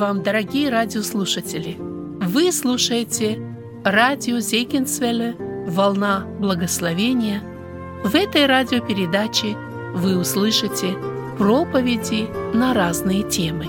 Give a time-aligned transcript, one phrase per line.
[0.00, 1.76] Вам, дорогие радиослушатели!
[1.78, 3.38] Вы слушаете
[3.84, 5.36] радио Зейкинсвелле
[5.68, 7.42] «Волна благословения».
[8.02, 9.58] В этой радиопередаче
[9.94, 10.96] вы услышите
[11.36, 13.66] проповеди на разные темы.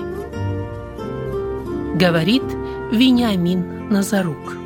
[1.96, 2.44] Говорит
[2.90, 4.61] Вениамин Назарук.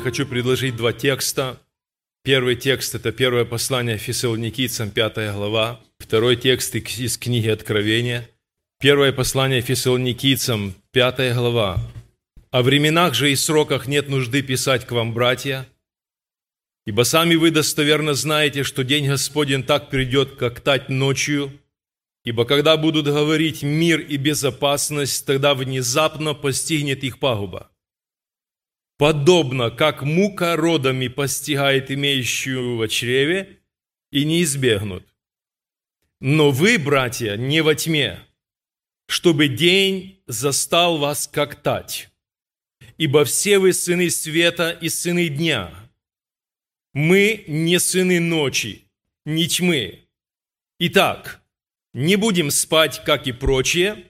[0.00, 1.60] Я хочу предложить два текста.
[2.24, 5.78] Первый текст– это первое послание Фессалоникийцам, 5 глава.
[5.98, 8.26] Второй текст из книги Откровения.
[8.80, 11.78] Первое послание Фессалоникийцам, 5 глава.
[12.50, 15.68] «О временах же и сроках нет нужды писать к вам, братья,
[16.86, 21.52] ибо сами вы достоверно знаете, что день Господень так придет, как тать ночью,
[22.24, 27.70] ибо когда будут говорить мир и безопасность, тогда внезапно постигнет их пагуба
[29.00, 33.60] подобно как мука родами постигает имеющую в чреве,
[34.12, 35.06] и не избегнут.
[36.20, 38.20] Но вы, братья, не во тьме,
[39.06, 42.10] чтобы день застал вас как тать.
[42.98, 45.72] Ибо все вы сыны света и сыны дня.
[46.92, 48.84] Мы не сыны ночи,
[49.24, 50.10] не тьмы.
[50.78, 51.42] Итак,
[51.94, 54.04] не будем спать, как и прочие–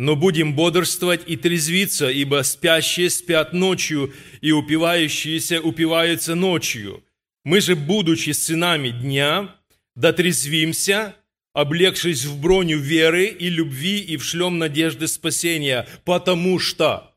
[0.00, 7.04] но будем бодрствовать и трезвиться, ибо спящие спят ночью, и упивающиеся упиваются ночью.
[7.44, 9.54] Мы же, будучи сынами дня,
[9.94, 11.16] дотрезвимся,
[11.52, 17.14] облегшись в броню веры и любви и в шлем надежды спасения, потому что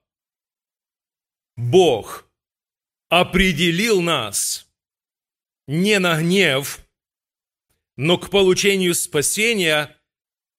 [1.55, 2.29] Бог
[3.07, 4.67] определил нас
[5.67, 6.85] не на гнев,
[7.95, 9.95] но к получению спасения–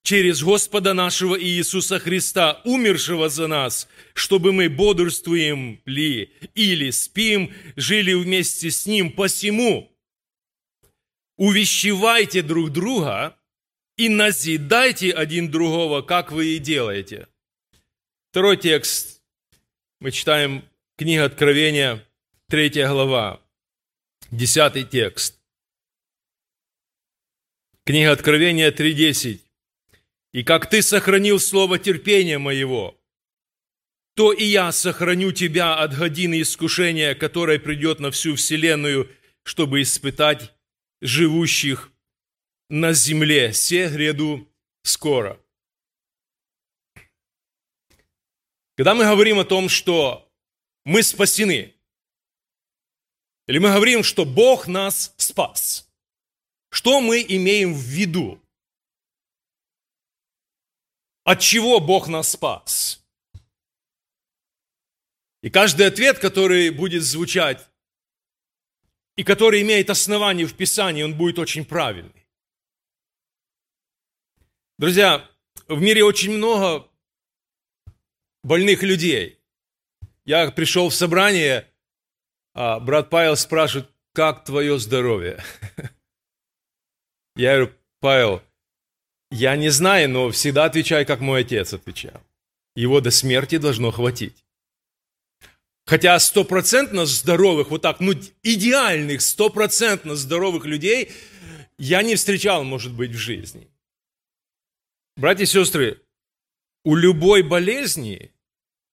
[0.04, 8.12] через Господа нашего Иисуса Христа, умершего за нас, чтобы мы бодрствуем ли или спим, жили
[8.12, 9.10] вместе с Ним.
[9.10, 9.90] Посему
[11.36, 13.36] увещевайте друг друга
[13.96, 17.26] и назидайте один другого, как вы и делаете.
[18.30, 19.22] Второй текст.
[20.00, 20.68] Мы читаем
[20.98, 22.06] книга Откровения,
[22.50, 23.40] 3 глава,
[24.30, 25.40] 10 текст.
[27.86, 29.43] Книга Откровения 3.10.
[30.34, 33.00] И как ты сохранил слово терпения моего,
[34.16, 39.08] то и я сохраню тебя от годины искушения, которое придет на всю вселенную,
[39.44, 40.52] чтобы испытать
[41.00, 41.92] живущих
[42.68, 43.52] на земле.
[43.52, 44.48] Се гряду
[44.82, 45.40] скоро.
[48.76, 50.28] Когда мы говорим о том, что
[50.84, 51.74] мы спасены,
[53.46, 55.88] или мы говорим, что Бог нас спас,
[56.70, 58.43] что мы имеем в виду?
[61.24, 63.02] От чего Бог нас спас?
[65.42, 67.68] И каждый ответ, который будет звучать,
[69.16, 72.26] и который имеет основание в Писании, он будет очень правильный.
[74.78, 75.30] Друзья,
[75.68, 76.88] в мире очень много
[78.42, 79.40] больных людей.
[80.24, 81.70] Я пришел в собрание,
[82.54, 85.42] а брат Павел спрашивает, как твое здоровье?
[87.36, 88.42] Я говорю, Павел,
[89.34, 92.22] я не знаю, но всегда отвечаю, как мой отец отвечал.
[92.76, 94.44] Его до смерти должно хватить.
[95.86, 98.12] Хотя стопроцентно здоровых, вот так, ну
[98.42, 101.10] идеальных, стопроцентно здоровых людей
[101.78, 103.68] я не встречал, может быть, в жизни.
[105.16, 106.00] Братья и сестры,
[106.84, 108.32] у любой болезни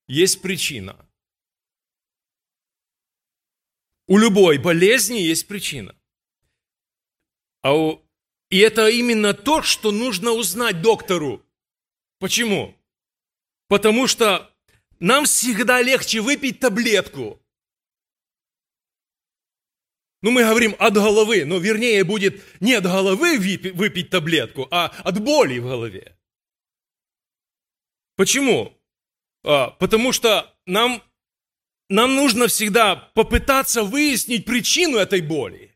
[0.08, 0.96] есть причина.
[4.08, 5.96] У любой болезни есть причина.
[7.62, 8.04] А у
[8.52, 11.42] и это именно то, что нужно узнать доктору.
[12.20, 12.76] Почему?
[13.70, 14.54] Потому что
[15.00, 17.42] нам всегда легче выпить таблетку.
[20.22, 25.20] Ну, мы говорим от головы, но вернее будет не от головы выпить таблетку, а от
[25.20, 26.18] боли в голове.
[28.18, 28.78] Почему?
[29.44, 31.02] А, потому что нам,
[31.90, 35.71] нам нужно всегда попытаться выяснить причину этой боли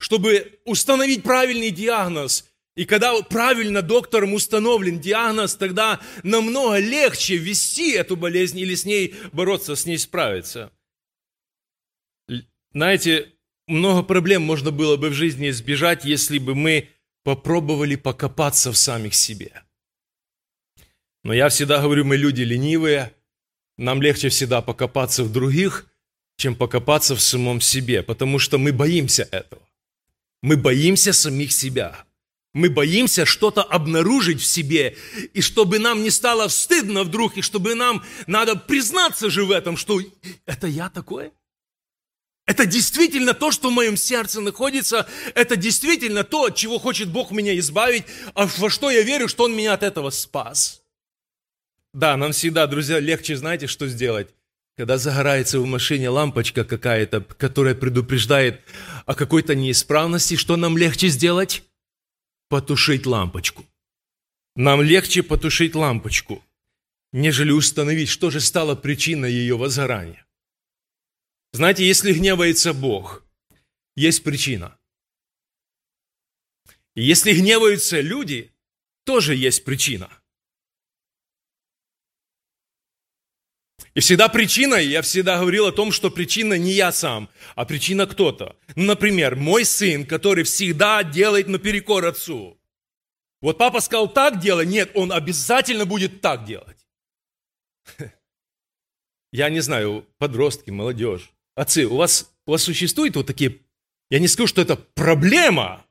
[0.00, 2.46] чтобы установить правильный диагноз.
[2.74, 9.14] И когда правильно доктором установлен диагноз, тогда намного легче ввести эту болезнь или с ней
[9.32, 10.72] бороться, с ней справиться.
[12.72, 13.32] Знаете,
[13.66, 16.88] много проблем можно было бы в жизни избежать, если бы мы
[17.22, 19.62] попробовали покопаться в самих себе.
[21.24, 23.12] Но я всегда говорю, мы люди ленивые,
[23.76, 25.86] нам легче всегда покопаться в других,
[26.38, 29.60] чем покопаться в самом себе, потому что мы боимся этого.
[30.42, 32.04] Мы боимся самих себя.
[32.52, 34.96] Мы боимся что-то обнаружить в себе,
[35.34, 39.76] и чтобы нам не стало стыдно вдруг, и чтобы нам надо признаться же в этом,
[39.76, 40.00] что
[40.46, 41.30] это я такой.
[42.46, 45.06] Это действительно то, что в моем сердце находится.
[45.36, 48.04] Это действительно то, от чего хочет Бог меня избавить,
[48.34, 50.82] а во что я верю, что Он меня от этого спас.
[51.92, 54.28] Да, нам всегда, друзья, легче, знаете, что сделать?
[54.76, 58.62] Когда загорается в машине лампочка какая-то, которая предупреждает
[59.10, 61.64] о какой-то неисправности, что нам легче сделать?
[62.48, 63.66] Потушить лампочку.
[64.54, 66.44] Нам легче потушить лампочку,
[67.10, 70.24] нежели установить, что же стало причиной ее возгорания.
[71.52, 73.24] Знаете, если гневается Бог,
[73.96, 74.78] есть причина.
[76.94, 78.52] Если гневаются люди,
[79.04, 80.19] тоже есть причина.
[83.94, 88.06] И всегда причина, я всегда говорил о том, что причина не я сам, а причина
[88.06, 88.56] кто-то.
[88.76, 92.56] Ну, например, мой сын, который всегда делает наперекор отцу.
[93.40, 96.86] Вот папа сказал так делать, нет, он обязательно будет так делать.
[99.32, 101.32] Я не знаю, подростки, молодежь.
[101.56, 103.60] Отцы, у вас, у вас существуют вот такие,
[104.08, 105.84] я не скажу, что это проблема,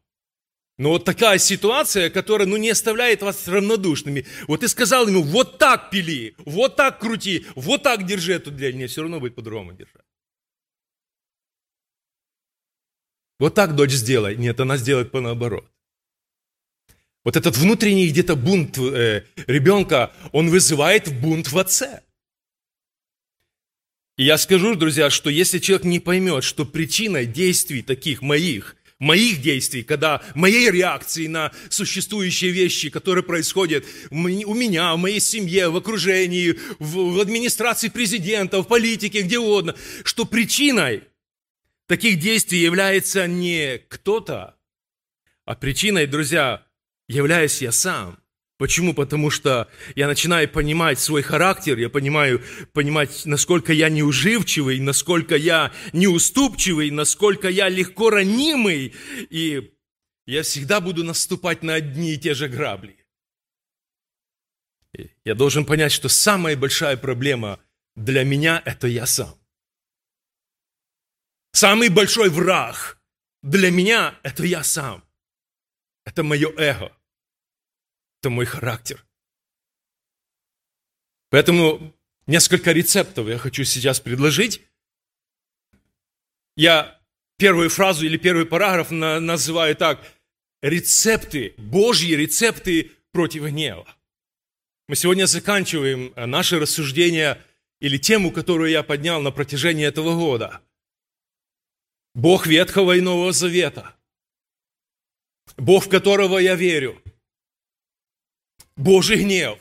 [0.79, 4.25] но вот такая ситуация, которая ну, не оставляет вас равнодушными.
[4.47, 8.77] Вот ты сказал ему, вот так пили, вот так крути, вот так держи эту длень.
[8.77, 10.05] Мне все равно будет по-другому держать.
[13.39, 14.37] Вот так дочь сделай.
[14.37, 15.69] Нет, она сделает по наоборот.
[17.25, 22.03] Вот этот внутренний где-то бунт э, ребенка, он вызывает бунт в отце.
[24.15, 29.41] И я скажу, друзья, что если человек не поймет, что причиной действий таких моих, моих
[29.41, 35.77] действий, когда моей реакции на существующие вещи, которые происходят у меня, в моей семье, в
[35.77, 41.03] окружении, в администрации президента, в политике, где угодно, что причиной
[41.87, 44.55] таких действий является не кто-то,
[45.45, 46.65] а причиной, друзья,
[47.07, 48.19] являюсь я сам.
[48.59, 48.93] Почему?
[48.93, 55.71] Потому что я начинаю понимать свой характер, я понимаю, понимать, насколько я неуживчивый, насколько я
[55.93, 58.93] неуступчивый, насколько я легко ранимый,
[59.29, 59.73] и
[60.25, 62.97] я всегда буду наступать на одни и те же грабли.
[65.23, 67.61] Я должен понять, что самая большая проблема
[67.95, 69.39] для меня– это я сам.
[71.53, 72.99] Самый большой враг
[73.41, 75.01] для меня– это я сам.
[76.03, 76.91] Это мое эго
[78.19, 79.05] это мой характер.
[81.29, 81.93] Поэтому
[82.27, 84.61] несколько рецептов я хочу сейчас предложить.
[86.55, 86.99] Я
[87.37, 90.01] первую фразу или первый параграф называю так.
[90.61, 93.87] Рецепты, Божьи рецепты против гнева.
[94.89, 97.41] Мы сегодня заканчиваем наше рассуждение
[97.79, 100.61] или тему, которую я поднял на протяжении этого года.
[102.13, 103.95] Бог Ветхого и Нового Завета.
[105.55, 107.01] Бог, в которого я верю–
[108.79, 109.59] Божий гнев.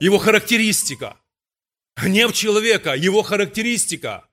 [0.00, 1.20] Его характеристика.
[1.94, 4.26] Гнев человека, его характеристика.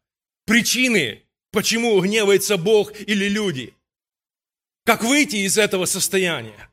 [0.45, 3.73] Причины, почему гневается Бог или люди.
[4.85, 6.71] Как выйти из этого состояния.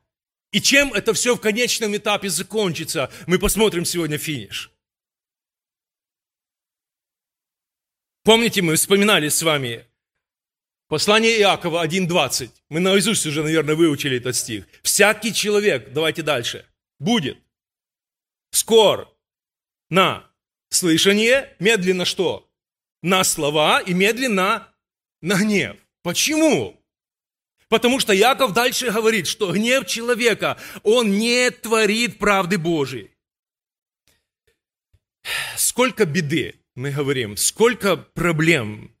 [0.53, 4.71] И чем это все в конечном этапе закончится, мы посмотрим сегодня финиш.
[8.23, 9.85] Помните, мы вспоминали с вами
[10.87, 12.49] Послание Иакова 1.20.
[12.69, 14.65] Мы наизусть уже, наверное, выучили этот стих.
[14.83, 16.65] Всякий человек, давайте дальше,
[16.97, 17.37] будет
[18.51, 19.13] скор
[19.89, 20.23] на
[20.69, 22.49] слышание, медленно что?
[23.03, 24.73] На слова и медленно
[25.21, 25.75] на гнев.
[26.03, 26.81] Почему?
[27.67, 33.11] Потому что Яков дальше говорит, что гнев человека, он не творит правды Божией.
[35.57, 38.96] Сколько беды, мы говорим, сколько проблем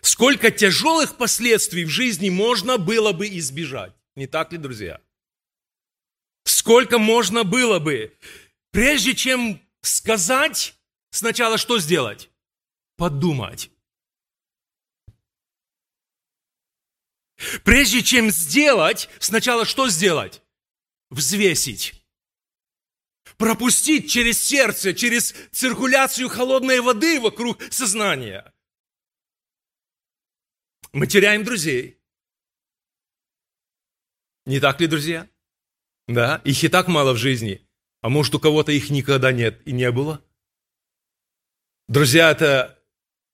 [0.00, 3.92] Сколько тяжелых последствий в жизни можно было бы избежать.
[4.16, 5.00] Не так ли, друзья?
[6.44, 8.16] Сколько можно было бы,
[8.70, 10.74] прежде чем сказать,
[11.10, 12.30] сначала что сделать?
[12.96, 13.70] Подумать.
[17.64, 20.42] Прежде чем сделать, сначала что сделать?
[21.10, 22.04] Взвесить.
[23.36, 28.53] Пропустить через сердце, через циркуляцию холодной воды вокруг сознания.
[30.94, 31.98] Мы теряем друзей.
[34.46, 35.28] Не так ли, друзья?
[36.06, 37.66] Да, их и так мало в жизни.
[38.00, 40.24] А может, у кого-то их никогда нет и не было?
[41.88, 42.80] Друзья, это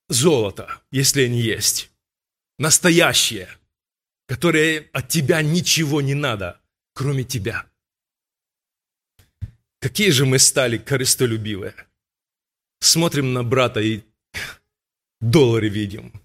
[0.09, 1.91] золото, если они есть.
[2.57, 3.47] Настоящее,
[4.27, 6.59] которое от тебя ничего не надо,
[6.93, 7.69] кроме тебя.
[9.79, 11.75] Какие же мы стали корыстолюбивые.
[12.79, 14.01] Смотрим на брата и
[15.19, 16.20] доллары видим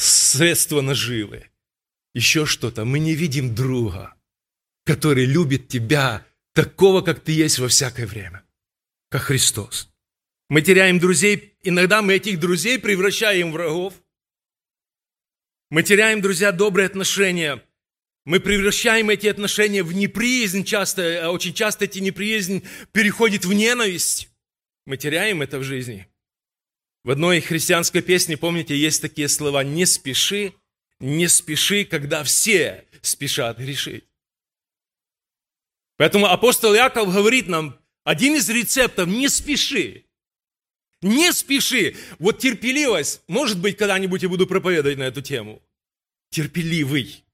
[0.00, 1.50] средства наживы,
[2.14, 2.84] еще что-то.
[2.84, 4.14] Мы не видим друга,
[4.84, 8.42] который любит тебя такого, как ты есть во всякое время,
[9.10, 9.90] как Христос.
[10.48, 13.94] Мы теряем друзей, иногда мы этих друзей превращаем в врагов.
[15.70, 17.62] Мы теряем, друзья, добрые отношения.
[18.24, 24.30] Мы превращаем эти отношения в неприязнь часто, а очень часто эти неприязнь переходит в ненависть.
[24.86, 26.08] Мы теряем это в жизни.
[27.04, 30.54] В одной христианской песне, помните, есть такие слова «не спеши,
[31.00, 34.04] не спеши, когда все спешат грешить».
[35.96, 40.04] Поэтому апостол Яков говорит нам, один из рецептов– не спеши.
[41.02, 41.96] Не спеши.
[42.18, 45.62] Вот терпеливость, может быть, когда-нибудь я буду проповедовать на эту тему.
[46.30, 47.24] Терпеливый.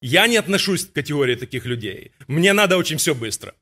[0.00, 2.12] Я не отношусь к категории таких людей.
[2.28, 3.54] Мне надо очень все быстро.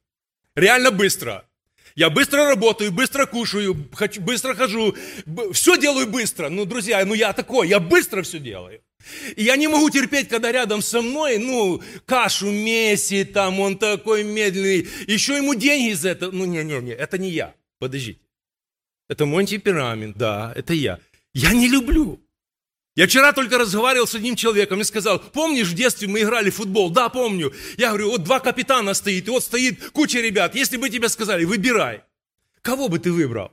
[0.55, 1.49] Реально быстро.
[1.97, 4.95] Я быстро работаю, быстро кушаю, хочу, быстро хожу,
[5.53, 6.50] все делаю быстро.
[6.50, 8.83] Ну, друзья, ну я такой, я быстро все делаю.
[9.35, 14.25] И я не могу терпеть, когда рядом со мной, ну, кашу месит, там, он такой
[14.25, 16.31] медленный, еще ему деньги за это.
[16.31, 17.55] Ну, не-не-не, это не я.
[17.79, 18.21] Подождите.
[19.09, 20.99] Это мой темперамент, да, это я.
[21.33, 22.21] Я не люблю.
[22.97, 26.57] Я вчера только разговаривал с одним человеком и сказал, помнишь, в детстве мы играли в
[26.57, 26.88] футбол?
[26.88, 27.53] Да, помню.
[27.76, 30.55] Я говорю, вот два капитана стоит, и вот стоит куча ребят.
[30.55, 32.05] Если бы тебе сказали, выбирай,
[32.62, 33.53] кого бы ты выбрал?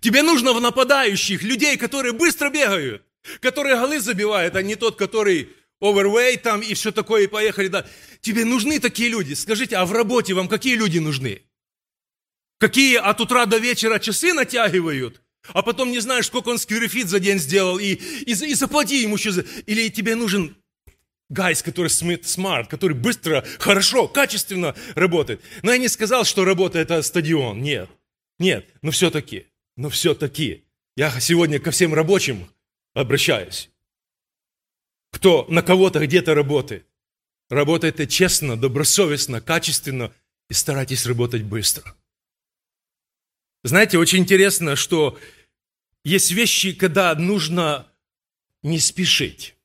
[0.00, 3.04] Тебе нужно в нападающих людей, которые быстро бегают,
[3.40, 5.50] которые голы забивают, а не тот, который
[5.80, 7.68] overweight там и все такое, и поехали.
[7.68, 7.86] Да.
[8.22, 9.34] Тебе нужны такие люди.
[9.34, 11.42] Скажите, а в работе вам какие люди нужны?
[12.58, 15.23] Какие от утра до вечера часы натягивают?
[15.52, 19.02] А потом не знаешь, сколько он square feet за день сделал, и, и, и заплати
[19.02, 19.44] ему еще за...
[19.66, 20.56] Или тебе нужен
[21.28, 25.42] guys, который smart, который быстро, хорошо, качественно работает.
[25.62, 27.90] Но я не сказал, что работа это стадион, нет.
[28.38, 29.46] Нет, но все-таки,
[29.76, 30.64] но все-таки.
[30.96, 32.48] Я сегодня ко всем рабочим
[32.94, 33.70] обращаюсь.
[35.10, 36.86] Кто на кого-то где-то работает.
[37.50, 40.12] Работайте честно, добросовестно, качественно
[40.48, 41.94] и старайтесь работать быстро.
[43.64, 45.18] Знаете, очень интересно, что
[46.04, 47.90] есть вещи, когда нужно
[48.62, 49.56] не спешить.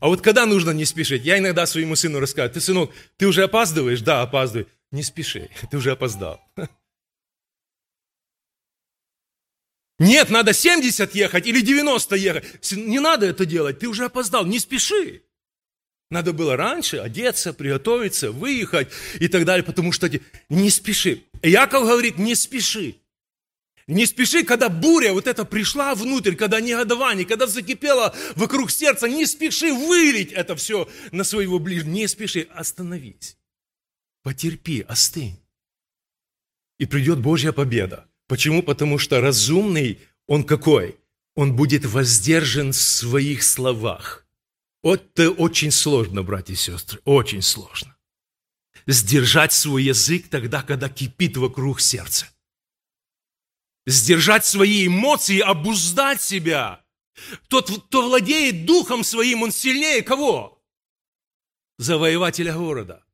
[0.00, 1.24] А вот когда нужно не спешить?
[1.24, 4.00] Я иногда своему сыну рассказываю, ты, сынок, ты уже опаздываешь?
[4.00, 4.68] Да, опаздываю.
[4.92, 6.40] Не спеши, ты уже опоздал.
[9.98, 12.72] Нет, надо 70 ехать или 90 ехать.
[12.72, 15.22] Не надо это делать, ты уже опоздал, не спеши.
[16.10, 20.10] Надо было раньше одеться, приготовиться, выехать и так далее, потому что
[20.50, 21.24] не спеши.
[21.42, 22.96] Яков говорит, не спеши.
[23.86, 29.26] Не спеши, когда буря вот эта пришла внутрь, когда негодование, когда закипело вокруг сердца, не
[29.26, 31.92] спеши вылить это все на своего ближнего.
[31.92, 33.36] Не спеши, остановись.
[34.22, 35.38] Потерпи, остынь.
[36.78, 38.06] И придет Божья победа.
[38.28, 38.62] Почему?
[38.62, 40.96] Потому что разумный, он какой?
[41.34, 44.26] Он будет воздержан в своих словах.
[44.82, 47.96] Вот это очень сложно, братья и сестры, очень сложно.
[48.86, 52.31] Сдержать свой язык тогда, когда кипит вокруг сердца
[53.86, 56.84] сдержать свои эмоции, обуздать себя.
[57.48, 60.62] Тот, кто владеет духом своим, он сильнее кого?
[61.78, 63.04] Завоевателя города.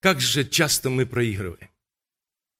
[0.00, 1.70] Как же часто мы проигрываем?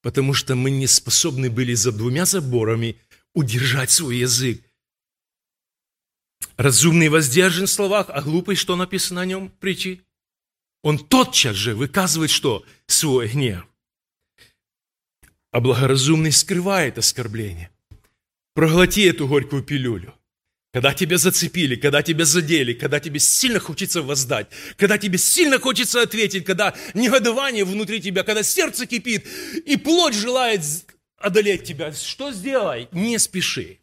[0.01, 3.01] Потому что мы не способны были за двумя заборами
[3.33, 4.63] удержать свой язык.
[6.57, 10.01] Разумный воздержан в словах, а глупый, что написано о нем в притче?
[10.81, 12.65] Он тотчас же выказывает что?
[12.85, 13.65] Свой гнев
[15.53, 17.69] а благоразумный скрывает оскорбление.
[18.55, 20.15] Проглоти эту горькую пилюлю.
[20.73, 26.01] Когда тебя зацепили, когда тебя задели, когда тебе сильно хочется воздать, когда тебе сильно хочется
[26.01, 29.27] ответить, когда негодование внутри тебя, когда сердце кипит,
[29.67, 30.63] и плоть желает
[31.17, 32.89] одолеть тебя, что сделай?
[32.91, 33.77] Не спеши.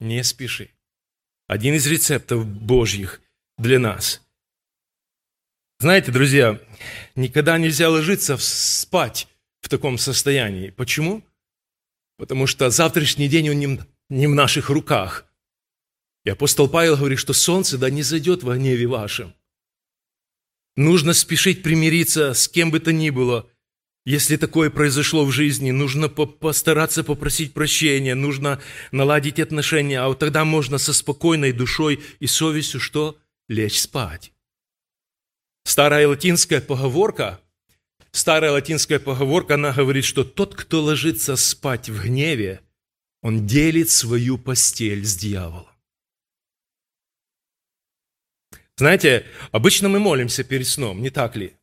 [0.00, 0.70] Не спеши.
[1.48, 3.20] Один из рецептов Божьих
[3.58, 4.22] для нас.
[5.80, 6.58] Знаете, друзья,
[7.14, 9.28] никогда нельзя ложиться спать
[9.62, 10.70] в таком состоянии.
[10.70, 11.24] Почему?
[12.18, 15.24] Потому что завтрашний день он не, не в наших руках.
[16.24, 19.34] И апостол Павел говорит, что солнце да не зайдет во гневе вашем.
[20.76, 23.48] Нужно спешить примириться с кем бы то ни было.
[24.04, 30.44] Если такое произошло в жизни, нужно постараться попросить прощения, нужно наладить отношения, а вот тогда
[30.44, 33.16] можно со спокойной душой и совестью что?
[33.48, 34.32] Лечь спать.
[35.64, 37.40] Старая латинская поговорка
[38.12, 42.60] Старая латинская поговорка, она говорит, что тот, кто ложится спать в гневе,
[43.22, 45.66] он делит свою постель с дьяволом.
[48.76, 51.56] Знаете, обычно мы молимся перед сном, не так ли?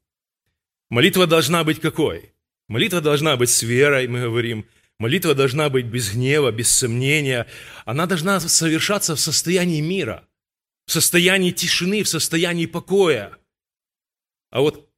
[0.89, 2.33] Молитва должна быть какой?
[2.67, 4.65] Молитва должна быть с верой, мы говорим.
[4.97, 7.47] Молитва должна быть без гнева, без сомнения.
[7.85, 10.27] Она должна совершаться в состоянии мира,
[10.85, 13.37] в состоянии тишины, в состоянии покоя.
[14.49, 14.88] А вот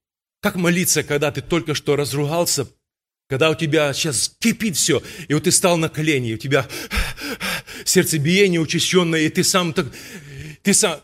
[0.42, 2.68] как молиться, когда ты только что разругался,
[3.30, 6.68] Когда у тебя сейчас кипит все, и вот ты стал на колени, и у тебя
[7.86, 9.88] сердцебиение учащенное, и ты сам так...
[10.64, 11.00] Ты сам...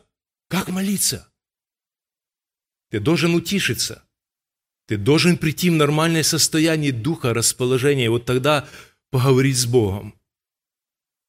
[0.50, 1.32] Как молиться?
[2.92, 4.04] Ты должен утишиться.
[4.88, 8.10] Ты должен прийти в нормальное состояние духа, расположения.
[8.10, 8.68] Вот тогда
[9.10, 10.17] поговорить с Богом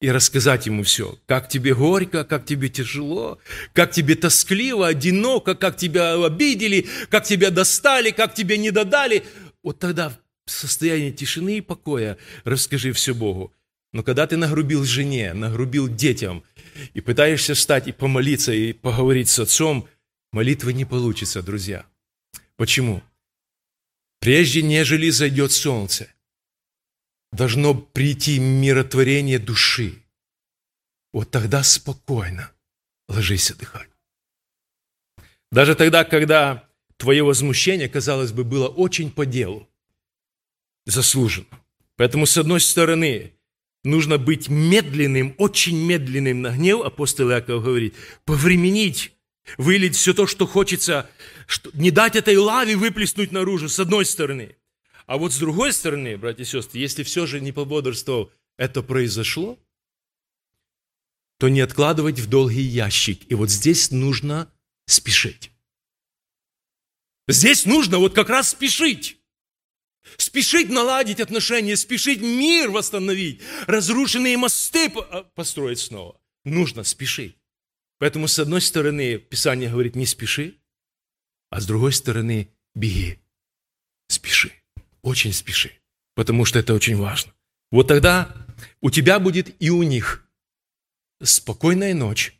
[0.00, 1.18] и рассказать ему все.
[1.26, 3.38] Как тебе горько, как тебе тяжело,
[3.72, 9.24] как тебе тоскливо, одиноко, как тебя обидели, как тебя достали, как тебе не додали.
[9.62, 13.52] Вот тогда в состоянии тишины и покоя расскажи все Богу.
[13.92, 16.44] Но когда ты нагрубил жене, нагрубил детям,
[16.94, 19.88] и пытаешься встать и помолиться, и поговорить с отцом,
[20.30, 21.86] молитвы не получится, друзья.
[22.56, 23.02] Почему?
[24.20, 26.08] Прежде нежели зайдет солнце,
[27.32, 30.02] должно прийти миротворение души.
[31.12, 32.52] Вот тогда спокойно
[33.08, 33.88] ложись отдыхать.
[35.50, 39.68] Даже тогда, когда твое возмущение, казалось бы, было очень по делу,
[40.84, 41.46] заслужено.
[41.96, 43.32] Поэтому, с одной стороны,
[43.82, 47.94] нужно быть медленным, очень медленным на гнев, апостол Иаков говорит,
[48.24, 49.12] повременить,
[49.56, 51.10] вылить все то, что хочется,
[51.46, 54.56] что, не дать этой лаве выплеснуть наружу, с одной стороны.
[55.08, 59.58] А вот с другой стороны, братья и сестры, если все же не пободрствовал, это произошло,
[61.38, 63.22] то не откладывать в долгий ящик.
[63.30, 64.52] И вот здесь нужно
[64.84, 65.50] спешить.
[67.26, 69.18] Здесь нужно вот как раз спешить.
[70.18, 76.20] Спешить наладить отношения, спешить мир восстановить, разрушенные мосты а, построить снова.
[76.44, 77.38] Нужно спешить.
[77.98, 80.58] Поэтому, с одной стороны, Писание говорит, не спеши,
[81.48, 83.20] а с другой стороны, беги,
[84.08, 84.52] спеши
[85.02, 85.72] очень спеши,
[86.14, 87.32] потому что это очень важно.
[87.70, 88.34] Вот тогда
[88.80, 90.28] у тебя будет и у них
[91.22, 92.34] спокойная ночь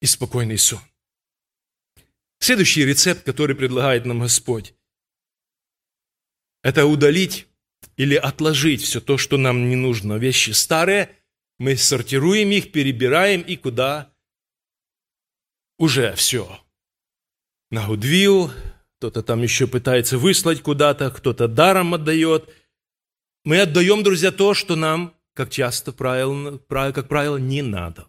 [0.00, 0.80] и спокойный сон.
[2.38, 4.74] Следующий рецепт, который предлагает нам Господь,
[6.62, 7.46] это удалить
[7.96, 10.14] или отложить все то, что нам не нужно.
[10.14, 11.10] Вещи старые,
[11.58, 14.12] мы сортируем их, перебираем и куда
[15.78, 16.60] уже все.
[17.70, 18.50] На Гудвилл,
[18.98, 22.48] кто-то там еще пытается выслать куда-то, кто-то даром отдает.
[23.44, 28.06] Мы отдаем, друзья, то, что нам, как часто, правило, как правило, не надо.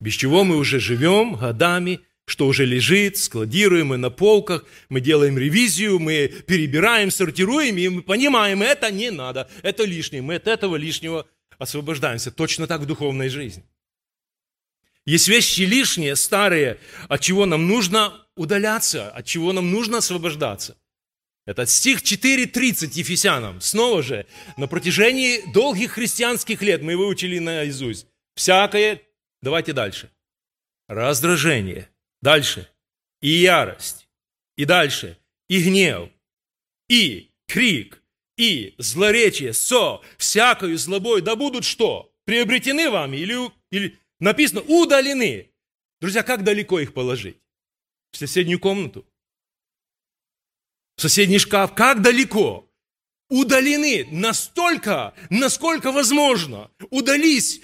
[0.00, 5.38] Без чего мы уже живем годами, что уже лежит, складируем мы на полках, мы делаем
[5.38, 10.76] ревизию, мы перебираем, сортируем, и мы понимаем, это не надо, это лишнее, мы от этого
[10.76, 11.26] лишнего
[11.58, 12.30] освобождаемся.
[12.30, 13.64] Точно так в духовной жизни.
[15.04, 20.76] Есть вещи лишние, старые, от чего нам нужно удаляться, от чего нам нужно освобождаться.
[21.46, 23.60] Это стих 4.30 Ефесянам.
[23.60, 28.06] Снова же, на протяжении долгих христианских лет мы выучили наизусть.
[28.34, 29.00] Всякое,
[29.42, 30.10] давайте дальше.
[30.88, 31.88] Раздражение.
[32.20, 32.68] Дальше.
[33.20, 34.08] И ярость.
[34.56, 35.18] И дальше.
[35.48, 36.10] И гнев.
[36.88, 38.02] И крик.
[38.36, 39.52] И злоречие.
[39.52, 40.00] Со.
[40.18, 41.22] Всякою злобой.
[41.22, 42.12] Да будут что?
[42.24, 45.52] Приобретены вами или, или написано удалены.
[46.00, 47.38] Друзья, как далеко их положить?
[48.16, 49.06] В соседнюю комнату,
[50.96, 51.74] в соседний шкаф.
[51.74, 52.68] Как далеко?
[53.28, 56.70] Удалены настолько, насколько возможно.
[56.90, 57.60] Удались.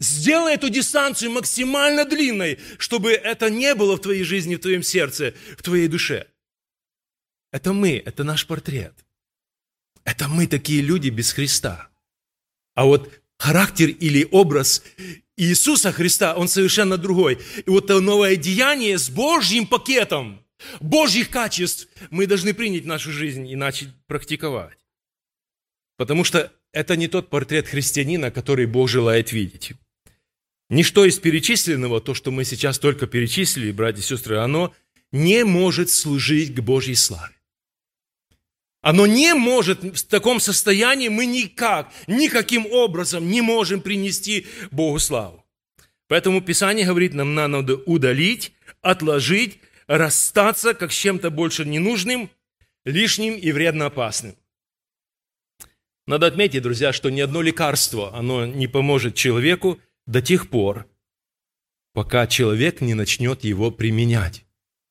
[0.00, 5.34] Сделай эту дистанцию максимально длинной, чтобы это не было в твоей жизни, в твоем сердце,
[5.56, 6.26] в твоей душе.
[7.52, 8.94] Это мы, это наш портрет.
[10.04, 11.90] Это мы такие люди без Христа.
[12.74, 14.82] А вот характер или образ
[15.40, 17.38] Иисуса Христа, он совершенно другой.
[17.64, 20.44] И вот это новое деяние с Божьим пакетом,
[20.80, 24.76] Божьих качеств мы должны принять в нашу жизнь и начать практиковать.
[25.96, 29.72] Потому что это не тот портрет христианина, который Бог желает видеть.
[30.68, 34.74] Ничто из перечисленного, то, что мы сейчас только перечислили, братья и сестры, оно
[35.10, 37.34] не может служить к Божьей славе.
[38.82, 45.44] Оно не может, в таком состоянии мы никак, никаким образом не можем принести Богу славу.
[46.08, 52.30] Поэтому Писание говорит, нам надо удалить, отложить, расстаться как с чем-то больше ненужным,
[52.84, 54.34] лишним и вредно опасным.
[56.06, 60.86] Надо отметить, друзья, что ни одно лекарство, оно не поможет человеку до тех пор,
[61.92, 64.44] пока человек не начнет его применять.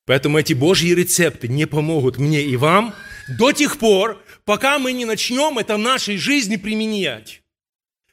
[0.06, 2.94] Поэтому эти Божьи рецепты не помогут мне и вам–
[3.38, 7.44] до тех пор, пока мы не начнем это в нашей жизни применять.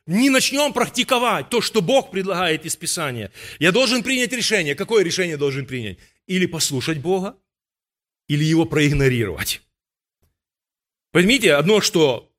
[0.06, 3.32] Не начнем практиковать то, что Бог предлагает из Писания.
[3.58, 4.74] Я должен принять решение.
[4.74, 5.98] Какое решение должен принять?
[6.26, 7.36] Или послушать Бога,
[8.28, 9.62] или его проигнорировать.
[11.10, 12.32] Поймите, одно, что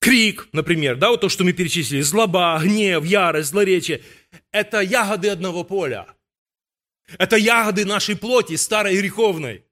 [0.00, 4.02] крик, например, да, вот то, что мы перечислили, злоба, гнев, ярость, злоречие,
[4.50, 6.06] это ягоды одного поля.
[7.18, 9.64] Это ягоды нашей плоти, старой греховной.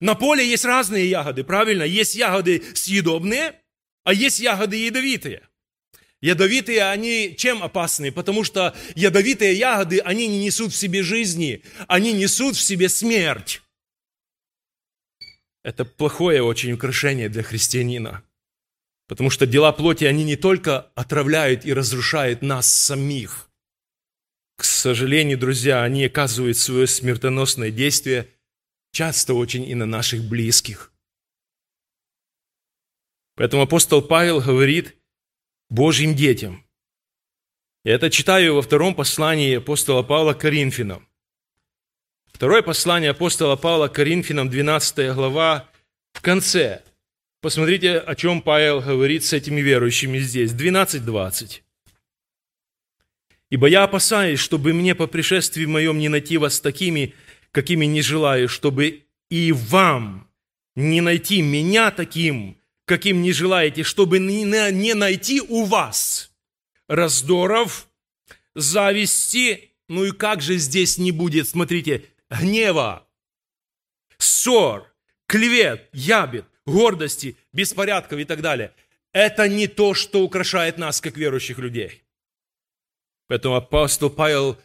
[0.00, 1.82] На поле есть разные ягоды, правильно?
[1.82, 3.60] Есть ягоды съедобные,
[4.04, 5.42] А есть ягоды ядовитые.
[6.20, 8.10] Ядовитые, они чем опасны?
[8.10, 13.60] Потому что ядовитые ягоды, они не несут в себе жизни, они несут в себе смерть.
[15.62, 18.22] Это плохое очень украшение для христианина.
[19.08, 23.50] Потому что дела плоти, они не только отравляют и разрушают нас самих.
[24.56, 28.28] К сожалению, друзья, они оказывают свое смертоносное действие
[28.92, 30.92] часто очень и на наших близких.
[33.34, 34.96] Поэтому апостол Павел говорит
[35.70, 36.64] Божьим детям.
[37.84, 41.08] Я это читаю во втором послании апостола Павла к Коринфянам.
[42.26, 45.68] Второе послание апостола Павла к Коринфянам, 12 глава,
[46.12, 46.82] в конце.
[47.40, 50.52] Посмотрите, о чем Павел говорит с этими верующими здесь.
[50.52, 51.62] 12.20.
[53.50, 57.14] «Ибо я опасаюсь, чтобы мне по пришествии моем не найти вас такими,
[57.52, 60.30] какими не желаю, чтобы и вам
[60.76, 66.32] не найти меня таким, каким не желаете, чтобы не найти у вас
[66.88, 67.88] раздоров,
[68.54, 73.06] зависти, ну и как же здесь не будет, смотрите, гнева,
[74.18, 74.92] ссор,
[75.26, 78.72] клевет, ябед, гордости, беспорядков и так далее.
[79.12, 82.02] Это не то, что украшает нас, как верующих людей.
[83.26, 84.58] Поэтому апостол Павел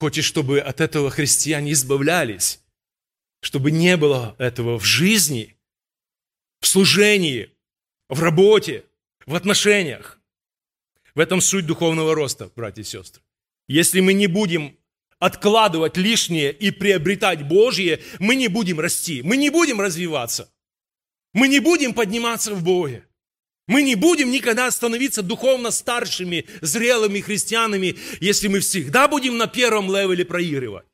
[0.00, 2.60] хочет, чтобы от этого христиане избавлялись,
[3.40, 5.56] чтобы не было этого в жизни,
[6.60, 7.50] в служении,
[8.08, 8.84] в работе,
[9.26, 10.20] в отношениях.
[11.14, 13.22] В этом суть духовного роста, братья и сестры.
[13.68, 14.76] Если мы не будем
[15.18, 20.52] откладывать лишнее и приобретать Божье, мы не будем расти, мы не будем развиваться,
[21.32, 23.06] мы не будем подниматься в Боге.
[23.66, 29.94] Мы не будем никогда становиться духовно старшими, зрелыми христианами, если мы всегда будем на первом
[29.94, 30.86] левеле проигрывать.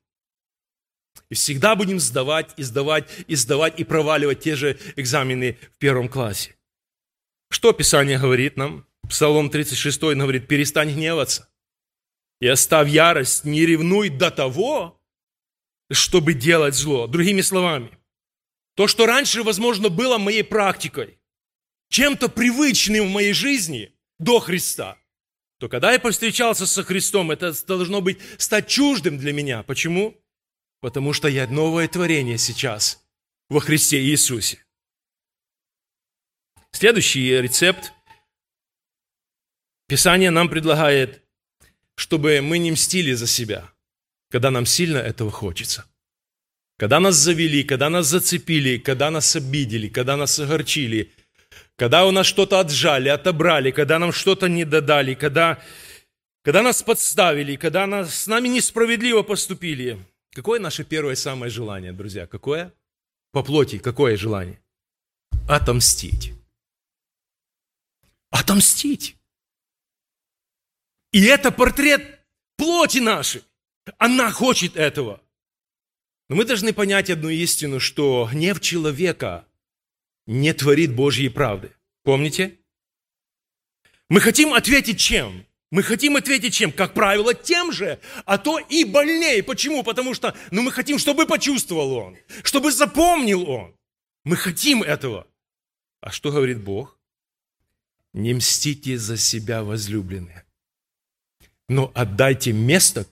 [1.29, 6.09] И всегда будем сдавать, и сдавать, и сдавать, и проваливать те же экзамены в первом
[6.09, 6.55] классе.
[7.49, 8.87] Что Писание говорит нам?
[9.07, 11.49] Псалом 36 говорит, перестань гневаться
[12.43, 14.99] и оставь ярость, не ревнуй до того,
[15.89, 17.07] чтобы делать зло.
[17.07, 17.97] Другими словами,
[18.75, 21.17] то, что раньше, возможно, было моей практикой,
[21.93, 24.97] чем-то привычным в моей жизни до Христа,
[25.59, 29.63] то когда я повстречался со Христом, это должно быть стать чуждым для меня.
[29.63, 30.19] Почему?
[30.81, 33.01] Потому что я новое творение сейчас
[33.47, 34.65] во Христе Иисусе.
[36.71, 37.93] Следующий рецепт.
[39.87, 41.23] Писание нам предлагает
[41.95, 43.71] чтобы мы не мстили за себя,
[44.29, 45.85] когда нам сильно этого хочется.
[46.77, 51.11] Когда нас завели, когда нас зацепили, когда нас обидели, когда нас огорчили,
[51.75, 55.61] когда у нас что-то отжали, отобрали, когда нам что-то не додали, когда,
[56.43, 59.99] когда нас подставили, когда нас, с нами несправедливо поступили.
[60.31, 62.27] Какое наше первое самое желание, друзья?
[62.27, 62.73] Какое?
[63.31, 64.61] По плоти, какое желание?
[65.47, 66.33] Отомстить.
[68.29, 69.15] Отомстить.
[71.11, 72.19] И это портрет
[72.57, 73.43] плоти нашей.
[73.97, 75.21] Она хочет этого.
[76.29, 79.45] Но мы должны понять одну истину, что гнев человека
[80.25, 81.71] не творит Божьей правды.
[82.03, 82.57] Помните?
[84.09, 85.45] Мы хотим ответить чем?
[85.71, 86.71] Мы хотим ответить чем?
[86.71, 89.41] Как правило, тем же, а то и больнее.
[89.41, 89.83] Почему?
[89.83, 93.75] Потому что ну, мы хотим, чтобы почувствовал он, чтобы запомнил он.
[94.23, 95.27] Мы хотим этого.
[96.01, 96.99] А что говорит Бог?
[98.13, 100.43] Не мстите за себя, возлюбленные
[101.73, 103.07] но отдайте место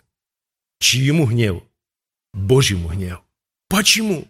[0.80, 1.68] чьему гневу?
[2.34, 3.24] Божьему гневу.
[3.68, 4.28] Почему?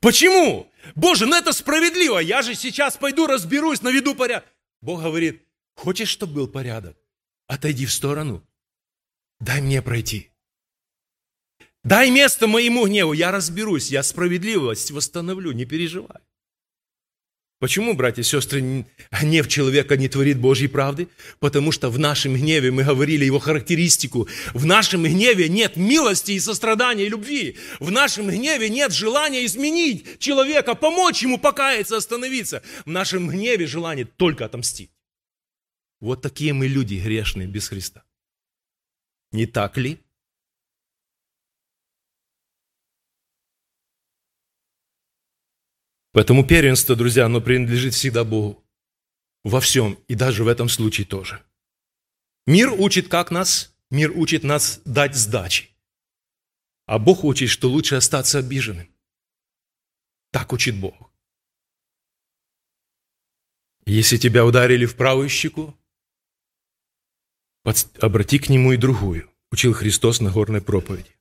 [0.00, 0.70] Почему?
[0.94, 2.18] Боже, ну это справедливо.
[2.18, 4.48] Я же сейчас пойду разберусь, наведу порядок.
[4.80, 5.42] Бог говорит,
[5.74, 6.96] хочешь, чтобы был порядок?
[7.46, 8.46] Отойди в сторону.
[9.40, 10.30] Дай мне пройти.
[11.82, 16.20] Дай место моему гневу, я разберусь, я справедливость восстановлю, не переживай.
[17.60, 21.08] Почему, братья и сестры, гнев человека не творит Божьей правды?
[21.40, 26.40] Потому что в нашем гневе, мы говорили его характеристику, в нашем гневе нет милости и
[26.40, 27.58] сострадания и любви.
[27.78, 32.62] В нашем гневе нет желания изменить человека, помочь ему покаяться, остановиться.
[32.86, 34.90] В нашем гневе желание только отомстить.
[36.00, 38.04] Вот такие мы люди грешные без Христа.
[39.32, 40.00] Не так ли?
[46.12, 48.64] Поэтому первенство, друзья, оно принадлежит всегда Богу.
[49.44, 51.42] Во всем, и даже в этом случае тоже.
[52.46, 53.74] Мир учит как нас?
[53.90, 55.70] Мир учит нас дать сдачи.
[56.86, 58.88] А Бог учит, что лучше остаться обиженным.
[60.32, 61.12] Так учит Бог.
[63.86, 65.74] Если тебя ударили в правую щеку,
[68.00, 71.16] обрати к нему и другую, учил Христос на горной проповеди.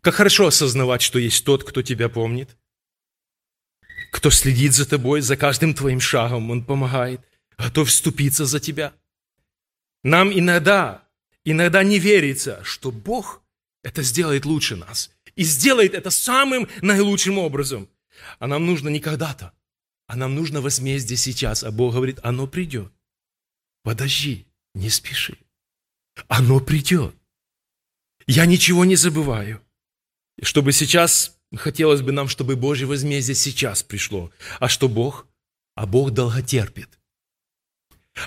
[0.00, 2.56] Как хорошо осознавать, что есть тот, кто тебя помнит–
[4.12, 7.20] кто следит за тобой, за каждым твоим шагом, Он помогает.
[7.56, 8.92] готов вступиться за тебя.
[10.04, 11.08] Нам иногда,
[11.44, 13.42] иногда не верится, что Бог
[13.82, 15.10] это сделает лучше нас.
[15.34, 17.88] И сделает это самым наилучшим образом.
[18.38, 19.52] А нам нужно не когда-то,
[20.06, 21.64] а нам нужно возмездие сейчас.
[21.64, 22.92] А Бог говорит, оно придет.
[23.82, 25.38] Подожди, не спеши.
[26.28, 27.14] Оно придет.
[28.26, 29.62] Я ничего не забываю.
[30.42, 34.30] Чтобы сейчас, хотелось бы нам, чтобы Божье возмездие сейчас пришло.
[34.58, 35.26] А что Бог?
[35.74, 36.98] А Бог долготерпит.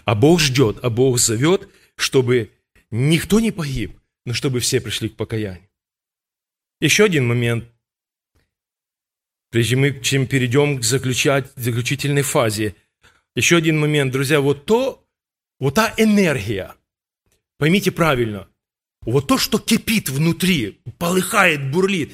[0.04, 2.52] А Бог ждет, а Бог зовет, чтобы
[2.92, 5.70] никто не погиб, но чтобы все пришли к покаянию.
[6.82, 7.66] Еще один момент,
[9.50, 12.76] прежде чем перейдем к заключительной фазе.
[13.36, 15.08] Еще один момент, друзья, вот то,
[15.60, 16.76] вот та энергия,
[17.58, 18.48] поймите правильно,
[19.02, 22.12] вот то, что кипит внутри, полыхает, бурлит,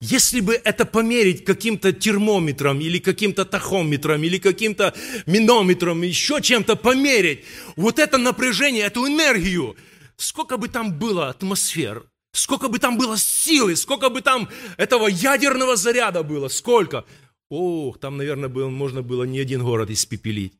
[0.00, 4.94] если бы это померить каким-то термометром или каким-то тахометром или каким-то
[5.26, 7.44] минометром, еще чем-то померить,
[7.76, 9.76] вот это напряжение, эту энергию,
[10.16, 15.76] сколько бы там было атмосфер, сколько бы там было силы, сколько бы там этого ядерного
[15.76, 17.04] заряда было, сколько.
[17.50, 20.54] Ох, там, наверное, было, можно было не один город испепелить.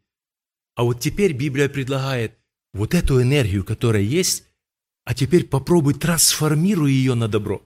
[0.75, 2.33] А вот теперь Библия предлагает
[2.75, 4.45] вот эту энергию, которая есть,
[5.05, 7.63] а теперь попробуй трансформируй ее на добро.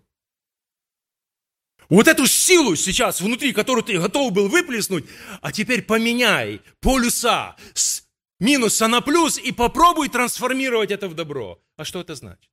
[1.88, 5.05] Вот эту силу сейчас внутри, которую ты готов был выплеснуть,
[5.42, 8.05] а теперь поменяй полюса с
[8.40, 11.62] минуса на плюс и попробуй трансформировать это в добро.
[11.77, 12.51] А что это значит?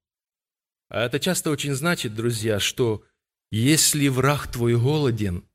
[0.90, 3.04] А это часто очень значит, друзья, что
[3.52, 5.48] если враг твой голоден,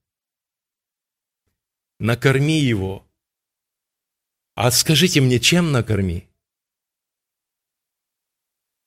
[1.98, 3.06] накорми его.
[4.54, 6.28] А скажите мне, чем накорми?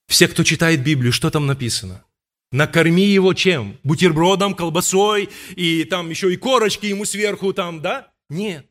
[0.08, 2.04] Все, кто читает Библию, что там написано?
[2.52, 3.78] Накорми его чем?
[3.84, 8.12] Бутербродом, колбасой и там еще и корочки ему сверху там, да?
[8.30, 8.68] Нет.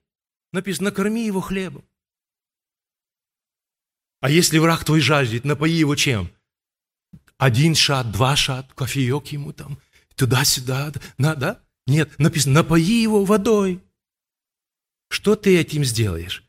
[0.53, 1.85] Написано, накорми его хлебом.
[4.21, 6.31] А если враг твой жаждет, напои его чем?
[7.37, 9.79] Один шат, два шат, кофеек ему там,
[10.17, 11.63] туда-сюда, да?
[11.87, 13.81] Нет, написано, напои его водой.
[15.09, 16.45] Что ты этим сделаешь?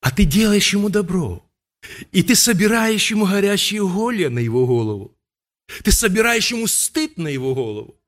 [0.00, 1.44] А ты делаешь ему добро.
[2.10, 5.17] И ты собираешь ему горящие уголья на его голову.
[5.84, 7.98] Ты собираешь ему стыд на его голову.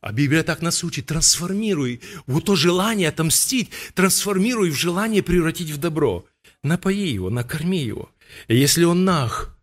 [0.00, 5.78] А Библия так нас учит, трансформируй вот то желание отомстить, трансформируй в желание превратить в
[5.78, 6.26] добро.
[6.62, 8.10] Напои его, накорми его.
[8.48, 9.56] И если он нах,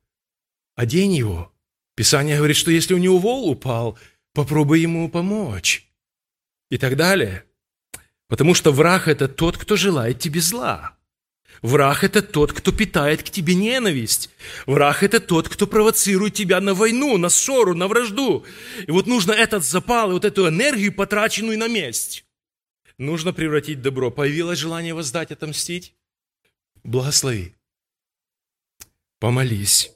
[0.75, 1.51] одень его.
[1.95, 3.97] Писание говорит, что если у него вол упал,
[4.33, 5.87] попробуй ему помочь.
[6.69, 7.43] И так далее.
[8.27, 10.97] Потому что враг– это тот, кто желает тебе зла.
[11.63, 14.29] Враг– это тот, кто питает к тебе ненависть.
[14.65, 18.45] Враг– это тот, кто провоцирует тебя на войну, на ссору, на вражду.
[18.85, 22.25] И вот нужно этот запал и вот эту энергию, потраченную на месть,
[22.97, 24.11] нужно превратить в добро.
[24.11, 25.95] Появилось желание воздать, отомстить?
[26.83, 27.55] Благослови.
[29.19, 29.93] Помолись.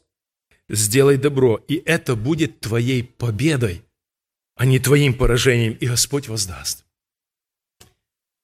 [0.70, 3.84] Сделай добро, и это будет твоей победой,
[4.56, 6.86] а не твоим поражением, и Господь воздаст.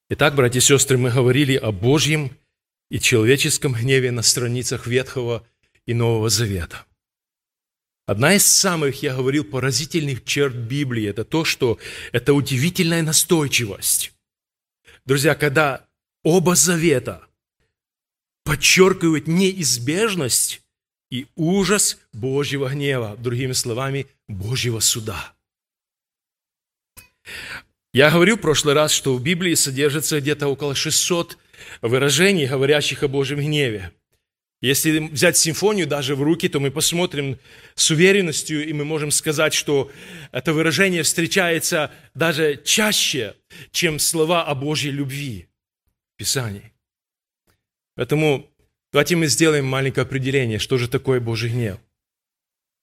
[0.10, 2.38] Итак, братья и сестры, мы говорили о Божьем
[2.94, 5.44] и человеческом гневе на страницах Ветхого
[5.88, 6.86] и Нового Завета.
[8.06, 11.80] Одна из самых, я говорил, поразительных черт Библии– это то, что
[12.12, 14.14] это удивительная настойчивость.
[15.06, 15.88] Друзья, когда
[16.22, 17.26] оба завета
[18.44, 20.62] подчеркивают неизбежность
[21.10, 25.34] и ужас Божьего гнева, другими словами, Божьего суда.
[27.92, 31.40] Я говорил в прошлый раз, что в Библии содержится где-то около 600
[31.82, 33.92] выражений, говорящих о Божьем гневе.
[34.64, 37.38] Если взять симфонию даже в руки, то мы посмотрим
[37.76, 39.92] с уверенностью, и мы можем сказать, что
[40.32, 43.36] это выражение встречается даже чаще,
[43.72, 45.50] чем слова о Божьей любви
[46.14, 46.72] в Писании.
[47.96, 48.50] Поэтому
[48.94, 51.78] давайте мы сделаем маленькое определение, что же такое Божий гнев.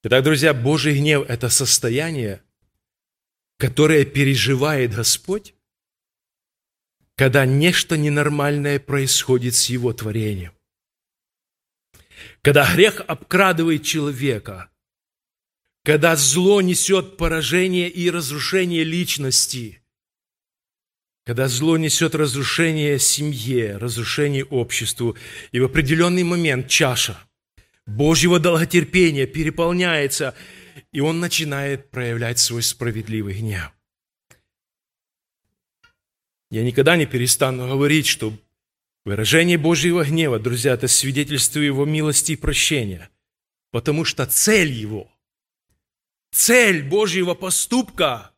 [0.04, 2.42] Итак, друзья, Божий гнев– это состояние,
[3.58, 5.54] которое переживает Господь
[7.20, 10.52] когда нечто ненормальное происходит с его творением.
[12.40, 14.70] Когда грех обкрадывает человека,
[15.84, 19.82] когда зло несет поражение и разрушение личности,
[21.26, 25.14] когда зло несет разрушение семье, разрушение обществу,
[25.52, 27.18] и в определенный момент чаша
[27.84, 30.34] Божьего долготерпения переполняется,
[30.90, 33.70] и он начинает проявлять свой справедливый гнев.
[36.50, 38.32] Я никогда не перестану говорить, что
[39.04, 43.08] выражение Божьего гнева, друзья, это свидетельство Его милости и прощения.
[43.70, 45.08] Потому что цель Его,
[46.32, 48.32] цель Божьего поступка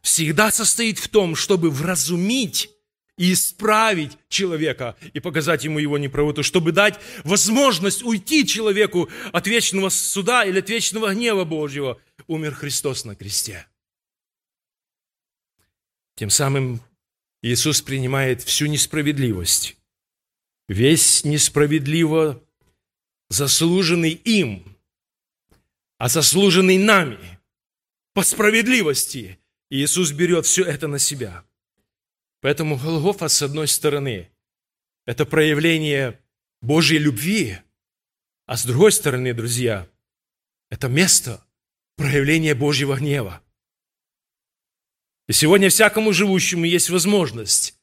[0.00, 2.70] всегда состоит в том, чтобы вразумить
[3.16, 9.88] и исправить человека и показать ему его неправоту, чтобы дать возможность уйти человеку от вечного
[9.88, 13.66] суда или от вечного гнева Божьего, умер Христос на кресте.
[16.16, 16.80] Тем самым
[17.44, 19.76] Иисус принимает всю несправедливость,
[20.66, 22.42] весь несправедливо
[23.28, 24.78] заслуженный им,
[25.98, 27.38] а заслуженный нами
[28.14, 29.38] по справедливости.
[29.68, 31.44] Иисус берет все это на себя.
[32.40, 34.30] Поэтому Голгофа, с одной стороны,
[35.04, 36.18] это проявление
[36.62, 37.58] Божьей любви,
[38.46, 39.86] а с другой стороны, друзья,
[40.70, 41.44] это место
[41.96, 43.43] проявления Божьего гнева.
[45.28, 47.78] И сегодня всякому живущему есть возможность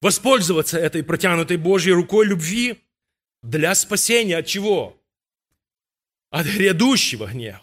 [0.00, 2.82] воспользоваться этой протянутой Божьей рукой любви
[3.42, 5.00] для спасения от чего?
[6.30, 7.62] От грядущего гнева.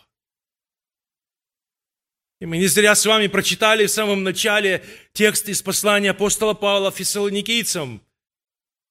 [2.39, 6.89] И мы не зря с вами прочитали в самом начале текст из послания апостола Павла
[6.89, 8.01] фессалоникийцам,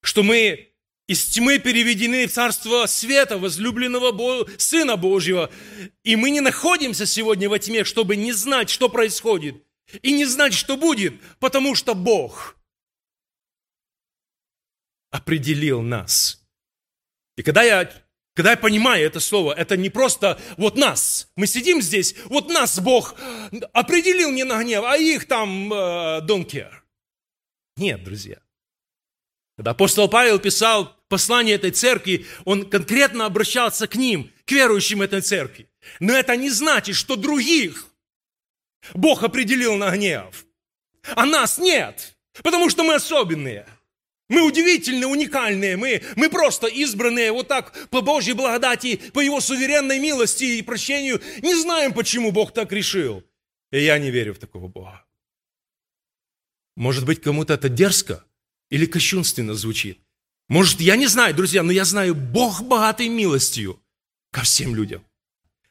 [0.02, 0.68] что мы
[1.06, 4.46] из тьмы переведены в царство света, возлюбленного Бо...
[4.58, 5.50] Сына Божьего.
[6.04, 9.56] И мы не находимся сегодня во тьме, чтобы не знать, что происходит,
[10.02, 12.56] и не знать, что будет, потому что Бог
[15.10, 16.44] определил нас.
[17.36, 17.90] И когда я,
[18.34, 22.78] когда я понимаю это слово, это не просто вот нас, мы сидим здесь, вот нас
[22.80, 23.14] Бог
[23.72, 26.74] определил не на гнев, а их там uh, don't care.
[27.76, 28.40] Нет, друзья.
[29.56, 35.20] Когда апостол Павел писал послание этой церкви, он конкретно обращался к ним, к верующим этой
[35.20, 35.68] церкви.
[36.00, 37.87] Но это не значит, что других
[38.94, 40.46] Бог определил на гнев,
[41.14, 43.66] а нас нет, потому что мы особенные.
[44.28, 49.98] Мы удивительные, уникальные, мы, мы просто избранные вот так по Божьей благодати, по Его суверенной
[49.98, 51.22] милости и прощению.
[51.42, 53.24] Не знаем, почему Бог так решил.
[53.72, 55.02] И я не верю в такого Бога.
[56.76, 58.24] Может быть, кому-то это дерзко
[58.70, 59.98] или кощунственно звучит.
[60.48, 63.82] Может, я не знаю, друзья, но я знаю, Бог богатой милостью
[64.30, 65.04] ко всем людям.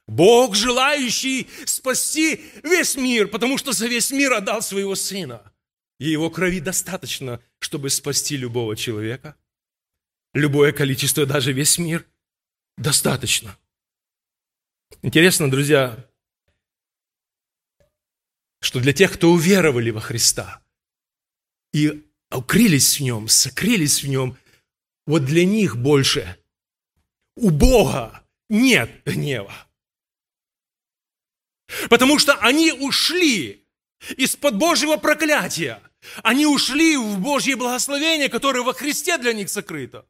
[0.08, 5.52] Бог, желающий спасти весь мир, потому что за весь мир отдал своего Сына.
[6.00, 9.36] И его крови достаточно, чтобы спасти любого человека.
[10.34, 12.06] Любое количество, даже весь мир,
[12.78, 13.58] достаточно.
[15.02, 15.98] Интересно, друзья,
[18.62, 20.62] что для тех, кто уверовали во Христа
[21.74, 24.38] и укрылись в Нем, сокрылись в Нем,
[25.06, 26.38] вот для них больше
[27.36, 29.67] у Бога нет гнева.
[31.90, 33.66] Потому что они ушли
[34.16, 35.82] из-под Божьего проклятия.
[36.24, 40.06] Они ушли в Божье благословение, которое во Христе для них сокрыто.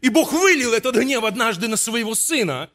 [0.00, 2.70] И Бог вылил этот гнев однажды на своего Сына,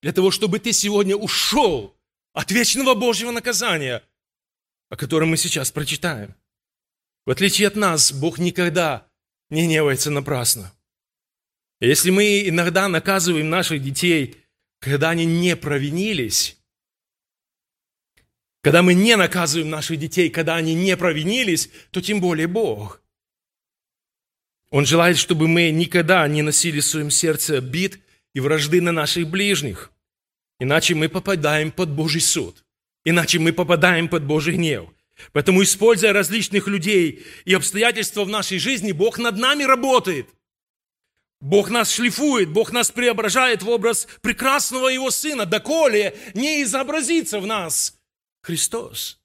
[0.00, 1.94] для того, чтобы ты сегодня ушел
[2.32, 4.02] от вечного Божьего наказания,
[4.88, 6.34] о котором мы сейчас прочитаем.
[7.26, 9.06] В отличие от нас, Бог никогда
[9.50, 10.72] не гневается напрасно.
[11.80, 14.38] Если мы иногда наказываем наших детей–
[14.84, 16.58] когда они не провинились,
[18.60, 23.00] когда мы не наказываем наших детей, когда они не провинились, то тем более Бог.
[24.70, 27.98] Он желает, чтобы мы никогда не носили в своем сердце обид
[28.34, 29.90] и вражды на наших ближних.
[30.60, 32.62] Иначе мы попадаем под Божий суд.
[33.04, 34.90] Иначе мы попадаем под Божий гнев.
[35.32, 40.28] Поэтому, используя различных людей и обстоятельства в нашей жизни, Бог над нами работает–
[41.44, 47.46] Бог нас шлифует, Бог нас преображает в образ прекрасного Его Сына, доколе не изобразится в
[47.46, 47.98] нас
[48.42, 49.20] Христос.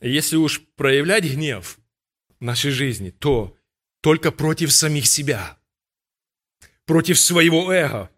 [0.00, 1.78] Если уж проявлять гнев
[2.40, 3.56] в нашей жизни, то
[4.00, 5.60] только против самих себя,
[6.86, 8.10] против своего эго,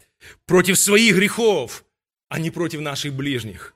[0.46, 1.84] против своих грехов,
[2.30, 3.74] а не против наших ближних.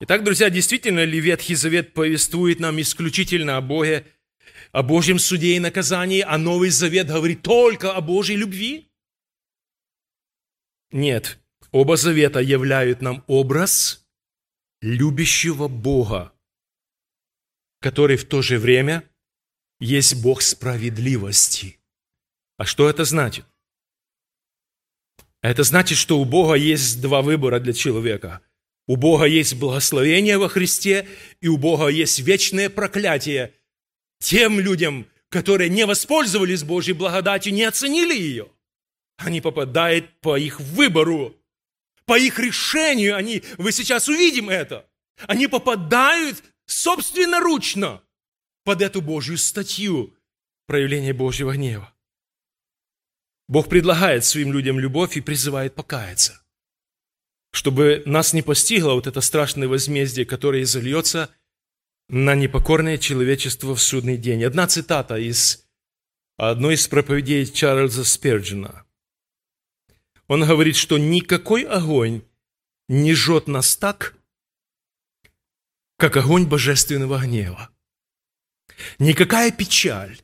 [0.00, 4.04] Итак, друзья, действительно ли Ветхий Завет повествует нам исключительно о Боге,
[4.74, 8.90] о Божьем суде и наказании, а Новый Завет говорит только о Божьей любви?
[10.90, 11.38] Нет,
[11.70, 14.04] оба завета являют нам образ
[14.82, 16.32] любящего Бога,
[17.80, 19.08] который в то же время
[19.78, 21.78] есть Бог справедливости.
[22.56, 23.46] А что это значит?
[25.40, 28.40] Это значит, что у Бога есть два выбора для человека.
[28.88, 31.06] У Бога есть благословение во Христе,
[31.40, 33.54] и у Бога есть вечное проклятие–
[34.18, 38.48] тем людям, которые не воспользовались Божьей благодатью, не оценили ее.
[39.16, 41.36] Они попадают по их выбору,
[42.06, 43.16] по их решению.
[43.16, 44.88] Они, вы сейчас увидим это.
[45.26, 48.02] Они попадают собственноручно
[48.64, 50.14] под эту Божью статью
[50.66, 51.92] проявления Божьего гнева.
[53.46, 56.42] Бог предлагает своим людям любовь и призывает покаяться,
[57.52, 61.30] чтобы нас не постигло вот это страшное возмездие, которое изольется
[62.14, 64.44] на непокорное человечество в судный день.
[64.44, 65.66] Одна цитата из
[66.36, 68.86] одной из проповедей Чарльза Сперджина.
[70.28, 72.22] Он говорит, что никакой огонь
[72.86, 74.16] не жжет нас так,
[75.96, 77.70] как огонь божественного гнева.
[79.00, 80.22] Никакая печаль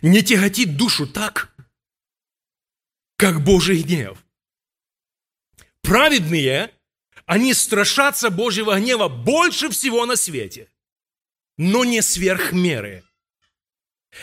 [0.00, 1.54] не тяготит душу так,
[3.18, 4.24] как Божий гнев.
[5.82, 6.72] Праведные,
[7.30, 10.68] они страшатся Божьего гнева больше всего на свете,
[11.56, 13.04] но не сверх меры.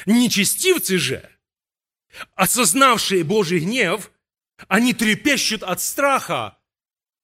[0.05, 1.30] Нечестивцы же,
[2.36, 4.12] осознавшие Божий гнев,
[4.68, 6.58] они трепещут от страха.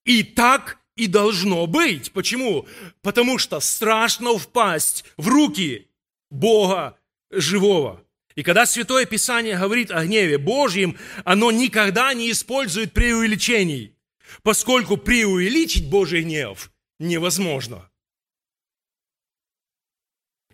[0.05, 2.13] И так и должно быть.
[2.13, 2.65] Почему?
[3.01, 5.89] Потому что страшно впасть в руки
[6.31, 6.97] Бога
[7.29, 8.01] живого.
[8.36, 13.92] И когда Святое Писание говорит о гневе Божьем, оно никогда не использует преувеличений,
[14.41, 17.89] поскольку преувеличить Божий гнев невозможно.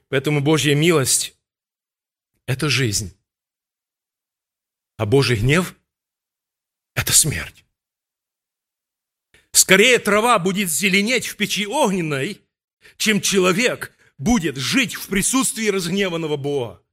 [0.10, 1.38] Поэтому Божья милость–
[2.48, 3.16] это жизнь,
[4.98, 5.76] а Божий гнев–
[6.96, 7.64] это смерть.
[9.52, 12.42] Скорее трава будет зеленеть в печи огненной,
[12.98, 16.84] чем человек будет жить в присутствии разгневанного Бога.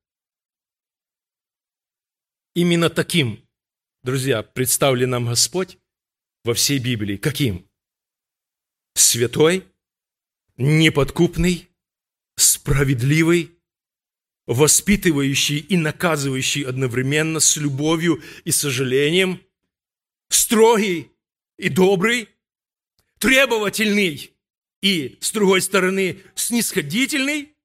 [2.54, 3.46] Именно таким,
[4.02, 5.78] друзья, представлен нам Господь
[6.46, 7.16] во всей Библии.
[7.16, 7.68] Каким?
[8.94, 9.66] Святой,
[10.56, 11.68] неподкупный,
[12.36, 13.50] справедливый,
[14.46, 19.42] воспитывающий и наказывающий одновременно с любовью и сожалением,
[20.30, 21.10] строгий
[21.58, 22.28] и добрый,
[23.18, 24.30] требовательный
[24.82, 27.56] и, с другой стороны, снисходительный,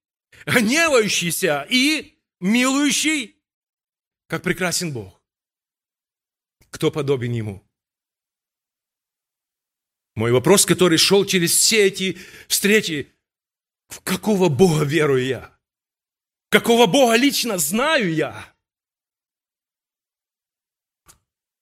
[0.48, 3.36] гневающийся и милующий,
[4.28, 5.22] как прекрасен Бог.
[6.72, 7.71] Кто подобен Ему?
[10.22, 12.16] Мой вопрос, который шел через все эти
[12.48, 13.12] встречи,
[13.88, 15.58] в какого Бога верую я?
[16.52, 18.54] Какого Бога лично знаю я?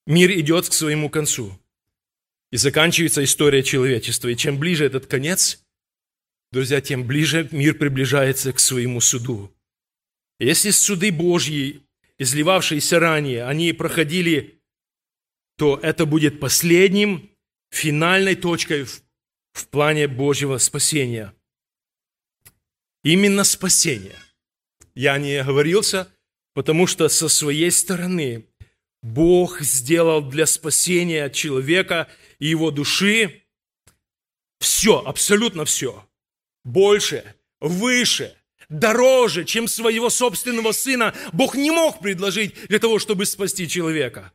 [0.05, 1.57] Мир идет к своему концу.
[2.51, 4.27] И заканчивается история человечества.
[4.27, 5.63] И чем ближе этот конец,
[6.51, 9.55] друзья, тем ближе мир приближается к своему суду.
[10.37, 11.87] Если суды Божьи,
[12.17, 14.61] изливавшиеся ранее, они проходили,
[15.55, 17.28] то это будет последним,
[17.69, 19.01] финальной точкой в,
[19.53, 21.33] в плане Божьего спасения.
[23.03, 24.17] Именно спасение.
[24.95, 26.11] Я не оговорился,
[26.53, 28.45] потому что со своей стороны
[29.01, 32.09] Бог сделал для спасения человека
[32.39, 33.43] и его души
[34.59, 36.05] все, абсолютно все.
[36.65, 38.35] Больше, выше,
[38.67, 44.33] дороже, чем своего собственного сына Бог не мог предложить для того, чтобы спасти человека.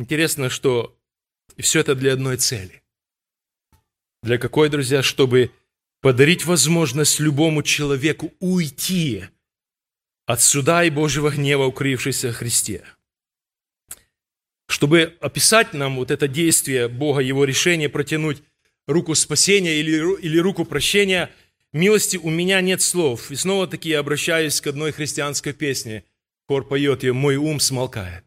[0.00, 0.98] Интересно, что
[1.58, 2.82] все это для одной цели.
[4.22, 5.02] Для какой, друзья?
[5.02, 5.50] Чтобы
[6.00, 9.24] подарить возможность любому человеку уйти
[10.24, 12.82] от суда и Божьего гнева, укрывшийся в Христе.
[14.68, 18.42] Чтобы описать нам вот это действие Бога, Его решение протянуть
[18.86, 21.30] руку спасения или, или руку прощения,
[21.74, 23.30] милости у меня нет слов.
[23.30, 26.04] И снова таки я обращаюсь к одной христианской песне.
[26.48, 28.24] Хор поет ее «Мой ум смолкает».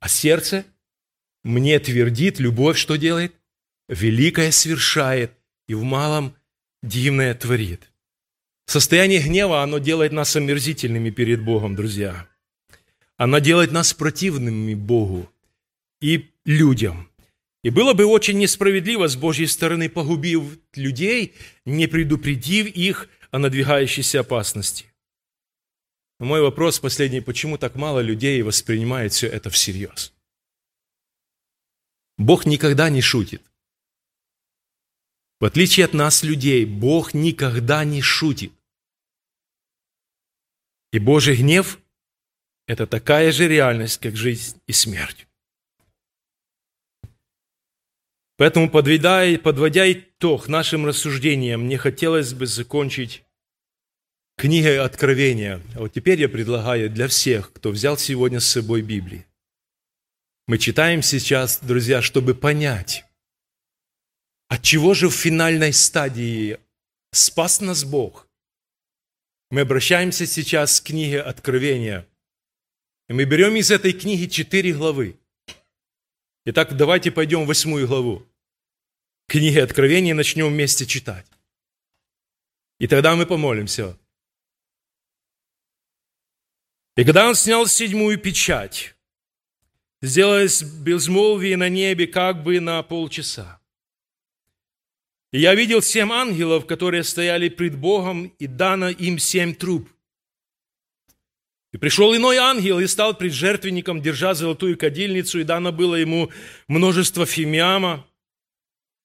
[0.00, 0.64] А сердце
[1.44, 3.34] мне твердит, любовь что делает?
[3.88, 5.32] Великое совершает
[5.66, 6.34] и в малом
[6.82, 7.90] дивное творит.
[8.66, 12.28] Состояние гнева, оно делает нас омерзительными перед Богом, друзья.
[13.16, 15.30] Оно делает нас противными Богу
[16.00, 17.10] и людям.
[17.64, 21.34] И было бы очень несправедливо с Божьей стороны, погубив людей,
[21.64, 24.86] не предупредив их о надвигающейся опасности.
[26.18, 30.12] Но мой вопрос последний, почему так мало людей воспринимает все это всерьез?
[32.16, 33.42] Бог никогда не шутит.
[35.40, 38.52] В отличие от нас, людей, Бог никогда не шутит.
[40.90, 41.78] И Божий гнев–
[42.66, 45.28] это такая же реальность, как жизнь и смерть.
[48.36, 53.24] Поэтому, подводя, подводя итог нашим рассуждениям, мне хотелось бы закончить
[54.38, 55.60] книгой Откровения.
[55.74, 59.24] А вот теперь я предлагаю для всех, кто взял сегодня с собой Библию.
[60.46, 63.04] Мы читаем сейчас, друзья, чтобы понять,
[64.48, 66.58] от чего же в финальной стадии
[67.12, 68.24] спас нас Бог–
[69.50, 72.06] мы обращаемся сейчас к книге Откровения.
[73.08, 75.18] И мы берем из этой книги четыре главы.
[76.44, 78.26] Итак, давайте пойдем в восьмую главу.
[79.26, 81.26] Книги Откровения начнем вместе читать.
[82.78, 83.96] И тогда мы помолимся.
[86.98, 88.96] И когда он снял седьмую печать,
[90.02, 93.60] сделалось безмолвие на небе как бы на полчаса.
[95.30, 99.88] И я видел семь ангелов, которые стояли пред Богом, и дано им семь труб.
[101.70, 106.32] И пришел иной ангел и стал пред жертвенником, держа золотую кадильницу, и дано было ему
[106.66, 108.08] множество фимиама,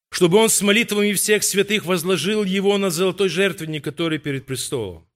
[0.10, 5.08] чтобы он с молитвами всех святых возложил его на золотой жертвенник, который перед престолом.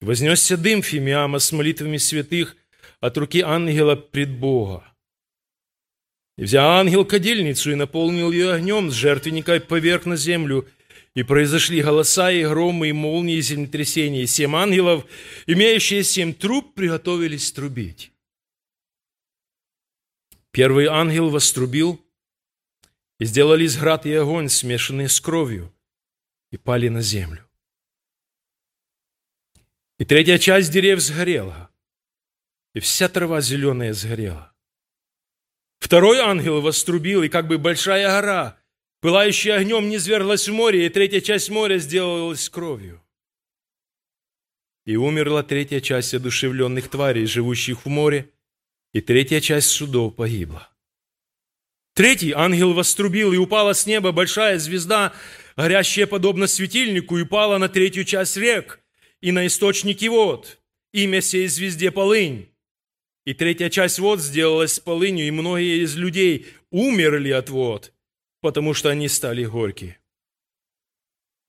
[0.00, 2.56] Вознесся дым фимиама с молитвами святых
[3.00, 4.84] от руки ангела пред Бога.
[6.36, 10.68] И взял ангел кадильницу и наполнил ее огнем с жертвенника и поверх на землю.
[11.14, 14.22] И произошли голоса и громы, и молнии, и землетрясения.
[14.22, 15.04] И семь ангелов,
[15.46, 18.12] имеющие семь труб, приготовились трубить.
[20.52, 22.00] Первый ангел вострубил,
[23.18, 25.74] и сделались град и огонь, смешанные с кровью,
[26.52, 27.47] и пали на землю.
[29.98, 31.70] И третья часть деревьев сгорела,
[32.72, 34.54] и вся трава зеленая сгорела.
[35.80, 38.60] Второй ангел вострубил, и как бы большая гора,
[39.00, 43.02] пылающая огнем, не зверглась в море, и третья часть моря сделалась кровью.
[44.86, 48.30] И умерла третья часть одушевленных тварей, живущих в море,
[48.92, 50.70] и третья часть судов погибла.
[51.94, 55.12] Третий ангел вострубил, и упала с неба большая звезда,
[55.56, 58.80] горящая подобно светильнику, и упала на третью часть рек
[59.20, 60.58] и на источники вод.
[60.92, 62.48] Имя сей звезде полынь.
[63.24, 67.92] И третья часть вод сделалась полынью, и многие из людей умерли от вод,
[68.40, 69.98] потому что они стали горькие.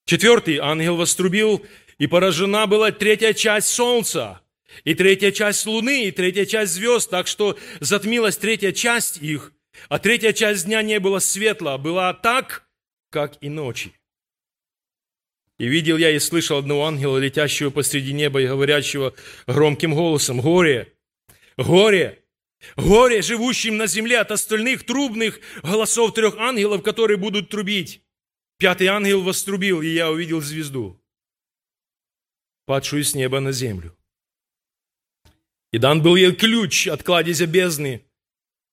[0.06, 1.66] Четвертый ангел вострубил,
[1.98, 4.42] и поражена была третья часть солнца,
[4.84, 9.54] и третья часть луны, и третья часть звезд, так что затмилась третья часть их,
[9.88, 12.68] а третья часть дня не была светла, была так,
[13.10, 13.94] как и ночи.
[15.60, 19.14] И видел я и слышал одного ангела, летящего посреди неба и говорящего
[19.46, 20.94] громким голосом, «Горе!
[21.58, 22.24] Горе!
[22.78, 28.02] Горе живущим на земле от остальных трубных голосов трех ангелов, которые будут трубить.
[28.58, 31.02] Пятый ангел вострубил, и я увидел звезду,
[32.66, 33.96] падшую с неба на землю.
[35.72, 38.06] И дан был ей ключ от кладезя бездны.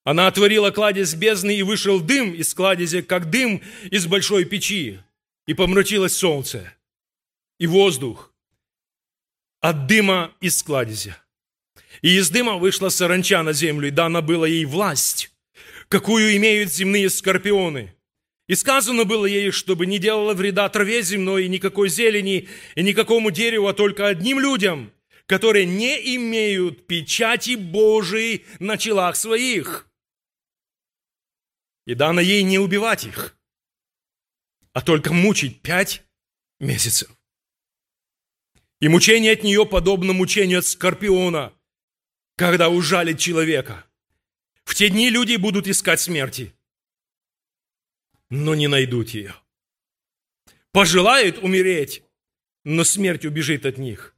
[0.05, 5.01] Она отворила кладезь бездны, и вышел дым из кладезя, как дым из большой печи.
[5.47, 6.73] И помрачилось солнце,
[7.59, 8.35] и воздух
[9.61, 11.17] от дыма из кладезя.
[12.03, 15.31] И из дыма вышла саранча на землю, и дана была ей власть,
[15.89, 17.95] какую имеют земные скорпионы.
[18.49, 23.31] И сказано было ей, чтобы не делала вреда траве земной, и никакой зелени, и никакому
[23.31, 24.93] дереву, а только одним людям,
[25.27, 29.89] которые не имеют печати Божией на челах своих.
[31.87, 33.36] И дано ей не убивать их,
[34.77, 36.03] а только мучить пять
[36.61, 37.09] месяцев.
[38.79, 41.55] И мучение от нее подобно мучению от скорпиона,
[42.37, 43.87] когда ужалит человека.
[44.65, 46.55] В те дни люди будут искать смерти,
[48.29, 49.35] но не найдут ее.
[50.73, 52.03] Пожелают умереть,
[52.63, 54.15] но смерть убежит от них.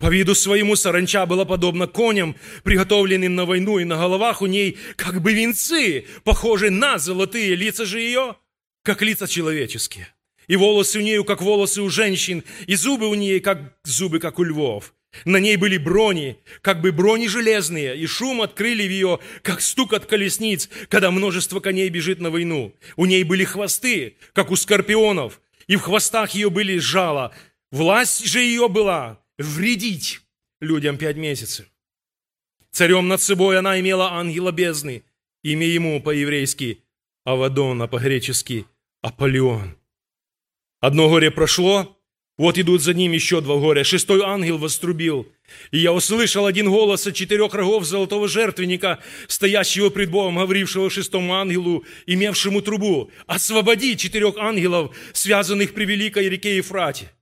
[0.00, 2.34] По виду своему саранча была подобна коням,
[2.64, 7.84] приготовленным на войну, и на головах у ней как бы венцы, похожие на золотые лица
[7.86, 8.34] же ее,
[8.84, 10.08] как лица человеческие.
[10.46, 14.38] И волосы у нее, как волосы у женщин, и зубы у нее, как зубы, как
[14.38, 14.94] у львов.
[15.24, 19.94] На ней были брони, как бы брони железные, и шум открыли в ее, как стук
[19.94, 22.74] от колесниц, когда множество коней бежит на войну.
[22.96, 27.34] У ней были хвосты, как у скорпионов, и в хвостах ее были жало.
[27.70, 30.20] Власть же ее была вредить
[30.60, 31.66] людям пять месяцев.
[32.70, 35.04] Царем над собой она имела ангела бездны,
[35.42, 36.82] имя ему по-еврейски
[37.24, 38.66] Авадон, а по-гречески
[39.04, 39.76] Аполеон.
[40.80, 42.00] Одно горе прошло,
[42.38, 43.84] вот идут за ним еще два горя.
[43.84, 45.30] Шестой ангел вострубил.
[45.72, 51.34] И я услышал один голос от четырех рогов золотого жертвенника, стоящего пред Богом, говорившего шестому
[51.34, 57.12] ангелу, имевшему трубу, «Освободи четырех ангелов, связанных при великой реке Ефрате».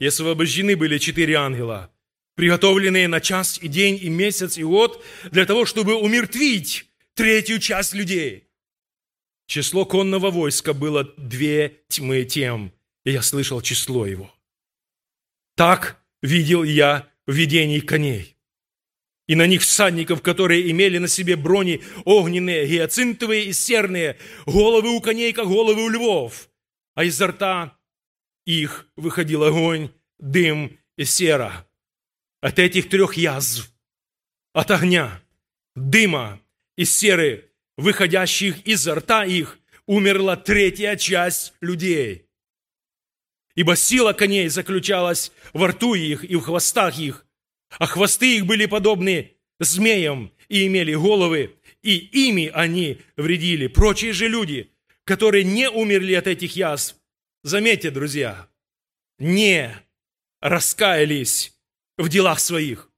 [0.00, 1.92] И освобождены были четыре ангела,
[2.34, 7.94] приготовленные на час и день, и месяц, и год, для того, чтобы умертвить третью часть
[7.94, 8.47] людей.
[9.48, 12.72] Число конного войска было две тьмы тем–
[13.08, 14.30] и я слышал число его.
[15.56, 18.36] Так видел я в видении коней.
[19.26, 25.00] И на них всадников, которые имели на себе брони огненные, гиацинтовые и серные, головы у
[25.00, 26.50] коней, как головы у львов,
[26.94, 27.78] а изо рта
[28.44, 31.66] их выходил огонь, дым и сера.
[32.42, 33.72] От этих трех язв,
[34.52, 35.22] от огня,
[35.74, 36.42] дыма
[36.76, 37.47] и серы,
[37.78, 42.26] выходящих изо рта их, умерла третья часть людей–
[43.58, 47.26] ибо сила коней заключалась во рту их и в хвостах их,
[47.70, 53.66] а хвосты их были подобны змеям и имели головы, и ими они вредили.
[53.66, 54.70] Прочие же люди,
[55.02, 56.94] которые не умерли от этих язв,
[57.42, 58.48] заметьте, друзья,
[59.18, 59.74] не
[60.40, 61.52] раскаялись
[61.96, 62.88] в делах своих.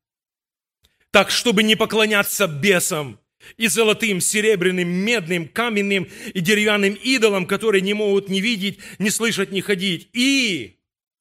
[1.11, 3.18] Так, чтобы не поклоняться бесам
[3.57, 9.53] и золотым, серебряным, медным, каменным и деревянным идолам, которые не могут ни видеть, ни слышать,
[9.53, 10.09] ни ходить.
[10.12, 10.78] И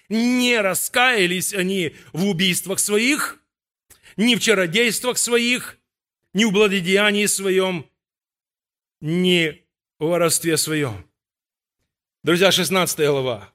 [0.10, 3.40] не раскаялись они в убийствах своих,
[4.18, 5.78] ни в чародействах своих,
[6.34, 7.90] ни в благодеянии своем,
[9.02, 9.64] ни
[9.98, 11.06] в воровстве своем.
[12.24, 13.54] Друзья, 16 глава.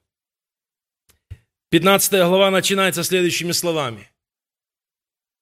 [1.69, 4.09] 15 глава начинается следующими словами.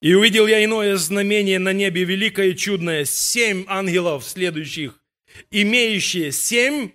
[0.04, 5.01] «И увидел я иное знамение на небе, великое и чудное, семь ангелов следующих,
[5.49, 6.91] имеющие семь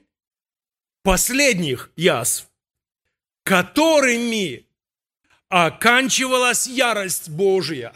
[1.03, 2.51] последних язв,
[3.45, 4.67] которыми
[5.49, 7.95] оканчивалась ярость Божия».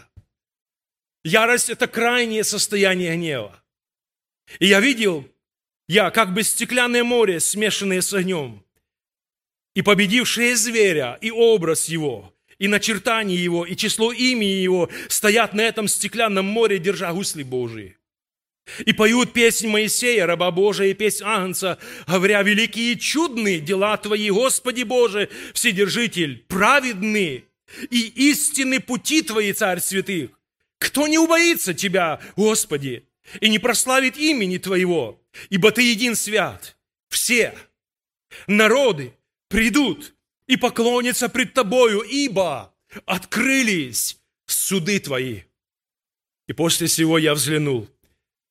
[1.24, 3.62] Ярость– это крайнее состояние гнева.
[4.60, 5.28] И я видел,
[5.88, 8.64] я как бы стеклянное море, смешанное с огнем
[9.74, 15.62] и победившие зверя, и образ его, и начертание его, и число имени его стоят на
[15.62, 17.96] этом стеклянном море, держа гусли Божии.
[18.86, 24.30] И поют песнь Моисея, раба Божия, и песнь Агнца, говоря, великие и чудные дела Твои,
[24.30, 27.46] Господи Боже, Вседержитель, праведны
[27.90, 30.30] и истинны пути Твои, Царь святых.
[30.78, 33.08] Кто не убоится Тебя, Господи,
[33.40, 36.76] и не прославит имени Твоего, ибо Ты един свят.
[37.08, 37.56] Все
[38.46, 39.14] народы,
[39.48, 40.14] придут
[40.52, 42.74] и поклонятся пред Тобою, ибо
[43.06, 45.40] открылись суды Твои.
[46.46, 47.88] И после всего я взглянул,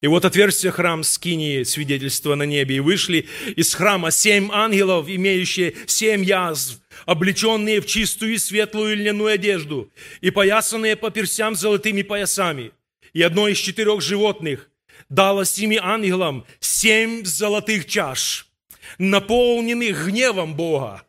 [0.02, 5.76] и вот отверстие храм скинии свидетельства на небе, и вышли из храма семь ангелов, имеющие
[5.86, 9.92] семь язв, облеченные в чистую и светлую льняную одежду,
[10.22, 12.72] и поясанные по персям золотыми поясами.
[13.14, 14.72] И одно из четырех животных
[15.10, 18.48] дало семи ангелам семь золотых чаш–
[18.98, 21.06] наполненных гневом Бога,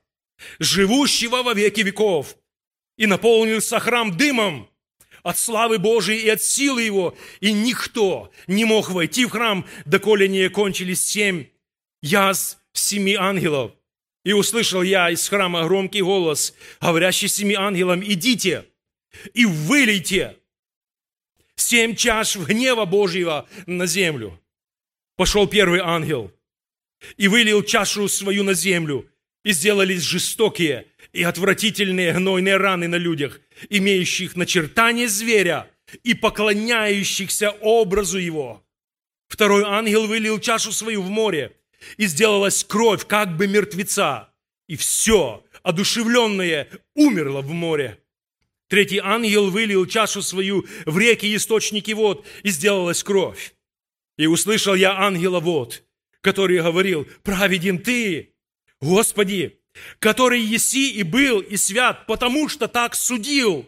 [0.59, 2.36] живущего во веки веков,
[2.97, 4.68] и наполнился храм дымом
[5.22, 10.28] от славы Божией и от силы Его, и никто не мог войти в храм, доколе
[10.28, 11.47] не кончились семь
[12.01, 13.72] яз семи ангелов.
[14.24, 18.66] И услышал я из храма громкий голос, говорящий семи ангелам, идите
[19.34, 20.36] и вылейте
[21.57, 24.40] семь чаш гнева Божьего на землю.
[25.16, 26.32] Пошел первый ангел–
[27.16, 29.09] и вылил чашу свою на землю,
[29.45, 35.70] и сделались жестокие и отвратительные гнойные раны на людях, имеющих начертание зверя
[36.03, 38.64] и поклоняющихся образу его.
[39.28, 41.57] Второй ангел вылил чашу свою в море,
[41.97, 44.32] и сделалась кровь, как бы мертвеца,
[44.68, 47.99] и все, одушевленное, умерло в море.
[48.68, 53.55] Третий ангел вылил чашу свою в реки источники вод, и сделалась кровь.
[54.16, 55.82] И услышал я ангела вод,
[56.20, 58.31] который говорил, праведен ты,
[58.82, 59.60] Господи,
[60.00, 63.64] который еси и был и свят, потому что так судил.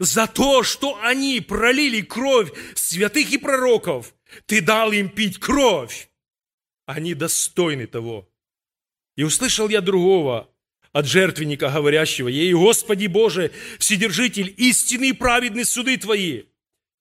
[0.00, 4.14] За то, что они пролили кровь святых и пророков,
[4.46, 6.08] ты дал им пить кровь.
[6.86, 8.28] Они достойны того.
[9.16, 10.50] И услышал я другого
[10.92, 16.44] от жертвенника, говорящего, ей, Господи Боже, Вседержитель, истинный и суды Твои.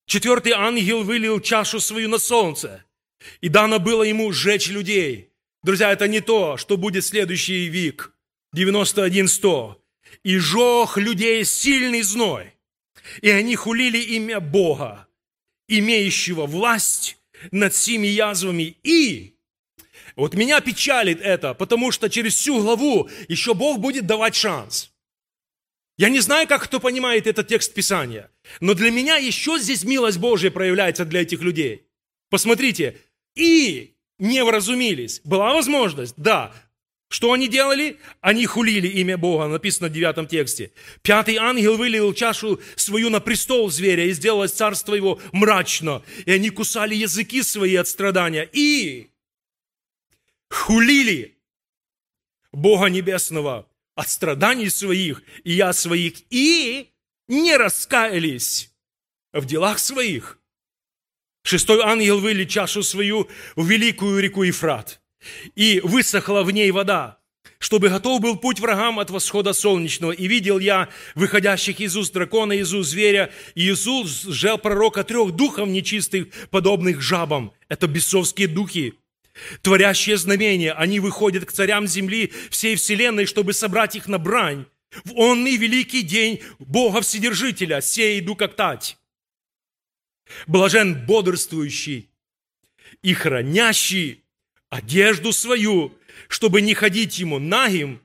[0.05, 2.85] Четвертый ангел вылил чашу свою на солнце,
[3.41, 5.30] и дано было ему сжечь людей.
[5.63, 8.13] Друзья, это не то, что будет следующий век,
[8.55, 9.75] 91-100.
[10.23, 12.53] И жег людей сильный зной.
[13.21, 15.07] И они хулили имя Бога,
[15.67, 17.17] имеющего власть
[17.51, 18.77] над всеми язвами.
[18.83, 19.35] И
[20.15, 24.91] вот меня печалит это, потому что через всю главу еще Бог будет давать шанс.
[25.97, 30.17] Я не знаю, как кто понимает этот текст Писания, но для меня еще здесь милость
[30.17, 31.87] Божья проявляется для этих людей.
[32.29, 32.97] Посмотрите,
[33.35, 33.90] и
[34.21, 35.19] не вразумились.
[35.23, 36.13] Была возможность?
[36.15, 36.53] Да.
[37.09, 37.97] Что они делали?
[38.21, 40.71] Они хулили имя Бога, написано в девятом тексте.
[41.01, 46.03] Пятый ангел вылил чашу свою на престол зверя, и сделалось царство его мрачно.
[46.25, 48.47] И они кусали языки свои от страдания.
[48.53, 49.09] И
[50.49, 51.35] хулили
[52.51, 56.91] Бога Небесного от страданий своих, и я своих, и
[57.27, 58.71] не раскаялись
[59.33, 60.37] в делах своих.
[61.43, 65.01] Шестой ангел вылил чашу свою в великую реку Ефрат,
[65.55, 67.19] и высохла в ней вода,
[67.57, 70.11] чтобы готов был путь врагам от восхода солнечного.
[70.11, 75.31] И видел я выходящих из уст дракона, из уст зверя, и Иисус сжал пророка трех
[75.31, 77.53] духов нечистых, подобных жабам.
[77.69, 78.93] Это бесовские духи,
[79.61, 80.73] творящие знамения.
[80.73, 84.65] Они выходят к царям земли всей вселенной, чтобы собрать их на брань.
[85.05, 88.97] В онный великий день Бога Вседержителя, сей иду как тать.
[90.47, 92.09] Блажен бодрствующий
[93.01, 94.23] и хранящий
[94.69, 95.93] одежду свою,
[96.27, 98.01] чтобы не ходить ему нагим,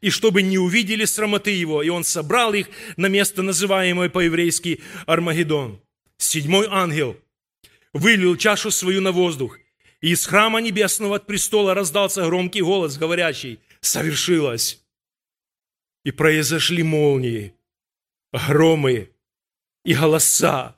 [0.00, 1.82] и чтобы не увидели срамоты его.
[1.82, 5.80] И он собрал их на место, называемое по-еврейски Армагеддон.
[6.18, 7.16] Седьмой ангел
[7.92, 9.58] вылил чашу свою на воздух,
[10.00, 14.82] и из храма небесного от престола раздался громкий голос, говорящий, «Совершилось!»
[16.04, 17.54] И произошли молнии,
[18.32, 19.10] громы
[19.84, 20.73] и голоса,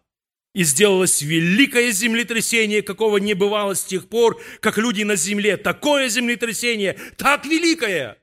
[0.57, 5.59] и сделалось великое землетрясение, какого не бывало с тех пор, как люди на земле.
[5.59, 8.17] Такое землетрясение, так великое!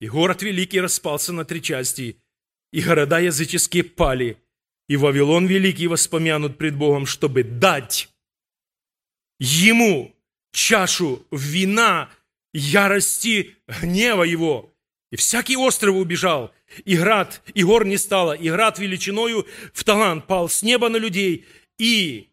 [0.00, 2.22] И город великий распался на три части,
[2.72, 4.40] и города языческие пали,
[4.88, 8.08] и Вавилон великий воспомянут пред Богом, чтобы дать
[9.40, 10.14] ему
[10.52, 12.08] чашу вина
[12.54, 14.72] ярости гнева его.
[15.10, 16.54] И всякий остров убежал,
[16.84, 20.96] и град, и гор не стало, и град величиною в талант пал с неба на
[20.96, 21.46] людей,
[21.78, 22.30] и,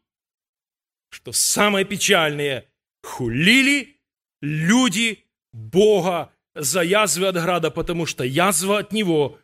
[1.10, 2.68] что самое печальное,
[3.04, 4.00] хулили
[4.42, 9.40] люди Бога за язвы от града, потому что язва от него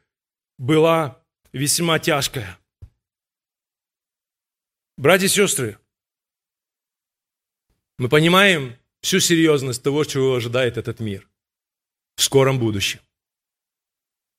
[0.57, 1.23] была
[1.53, 2.57] весьма тяжкая.
[4.97, 5.79] Братья и сестры,
[7.97, 11.29] мы понимаем всю серьезность того, чего ожидает этот мир
[12.15, 12.99] в скором будущем.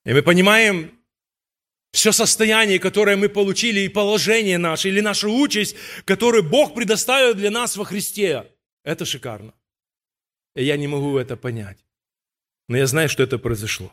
[0.04, 0.98] И мы понимаем
[1.92, 7.50] все состояние, которое мы получили, и положение наше, или наша участь, которую Бог предоставил для
[7.50, 8.46] нас во Христе.
[8.84, 9.52] Это шикарно.
[10.54, 11.78] И я не могу это понять.
[12.68, 13.92] Но я знаю, что это произошло.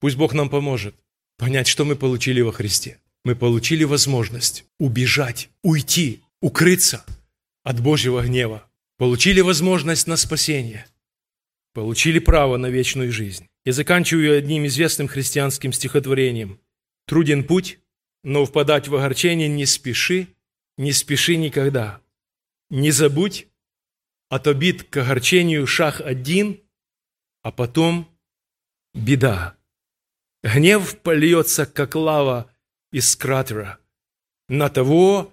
[0.00, 0.94] Пусть Бог нам поможет
[1.36, 2.98] понять, что мы получили во Христе.
[3.24, 7.04] Мы получили возможность убежать, уйти, укрыться
[7.62, 8.66] от Божьего гнева.
[8.98, 10.86] Получили возможность на спасение.
[11.72, 13.49] Получили право на вечную жизнь.
[13.64, 16.60] И заканчиваю одним известным христианским стихотворением.
[17.06, 17.78] «Труден путь,
[18.22, 20.28] но впадать в огорчение не спеши,
[20.76, 22.00] не спеши никогда.
[22.70, 23.48] Не забудь,
[24.28, 26.62] от обид к огорчению шаг один,
[27.42, 28.08] а потом
[28.94, 29.56] беда.
[30.42, 32.50] Гнев польется, как лава
[32.92, 33.78] из кратера.
[34.48, 35.32] На того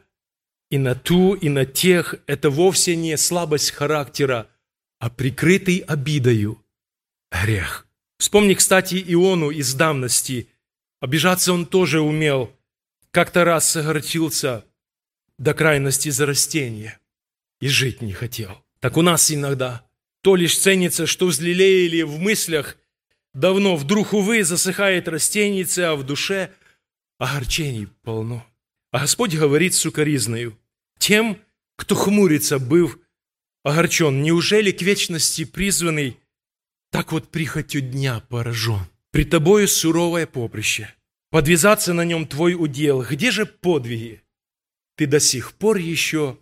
[0.70, 4.50] и на ту, и на тех это вовсе не слабость характера,
[5.00, 6.64] а прикрытый обидою
[7.32, 7.87] грех.
[8.18, 10.50] Вспомни, кстати, Иону из давности.
[11.00, 12.52] Обижаться он тоже умел.
[13.12, 14.66] Как-то раз согорчился
[15.38, 17.00] до крайности за растение
[17.62, 18.64] и жить не хотел.
[18.80, 19.88] Так у нас иногда
[20.22, 22.78] то лишь ценится, что взлелеяли в мыслях
[23.34, 26.52] давно, вдруг, увы, засыхает растенице, а в душе
[27.18, 28.46] огорчений полно.
[28.92, 30.58] А Господь говорит сукоризною,
[30.98, 31.40] тем,
[31.76, 33.00] кто хмурится, быв
[33.64, 36.18] огорчен, неужели к вечности призванный
[36.92, 38.86] так вот прихотью дня поражен?
[39.12, 40.94] При тобою суровое поприще,
[41.30, 44.22] подвязаться на нем твой удел, где же подвиги?
[44.96, 46.40] Ты до сих пор еще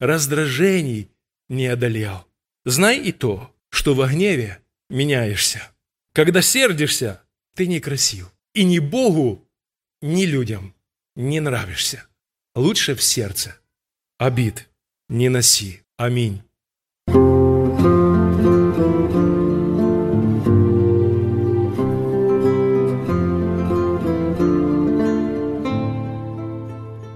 [0.00, 1.10] раздражений
[1.48, 2.26] не одолел.
[2.64, 5.70] Знай и то, что во гневе меняешься.
[6.12, 7.22] Когда сердишься,
[7.54, 8.32] ты некрасив.
[8.54, 9.48] И ни Богу,
[10.00, 10.74] ни людям
[11.16, 12.06] не нравишься.
[12.54, 13.58] Лучше в сердце
[14.18, 14.68] обид
[15.08, 15.82] не носи.
[15.96, 16.42] Аминь.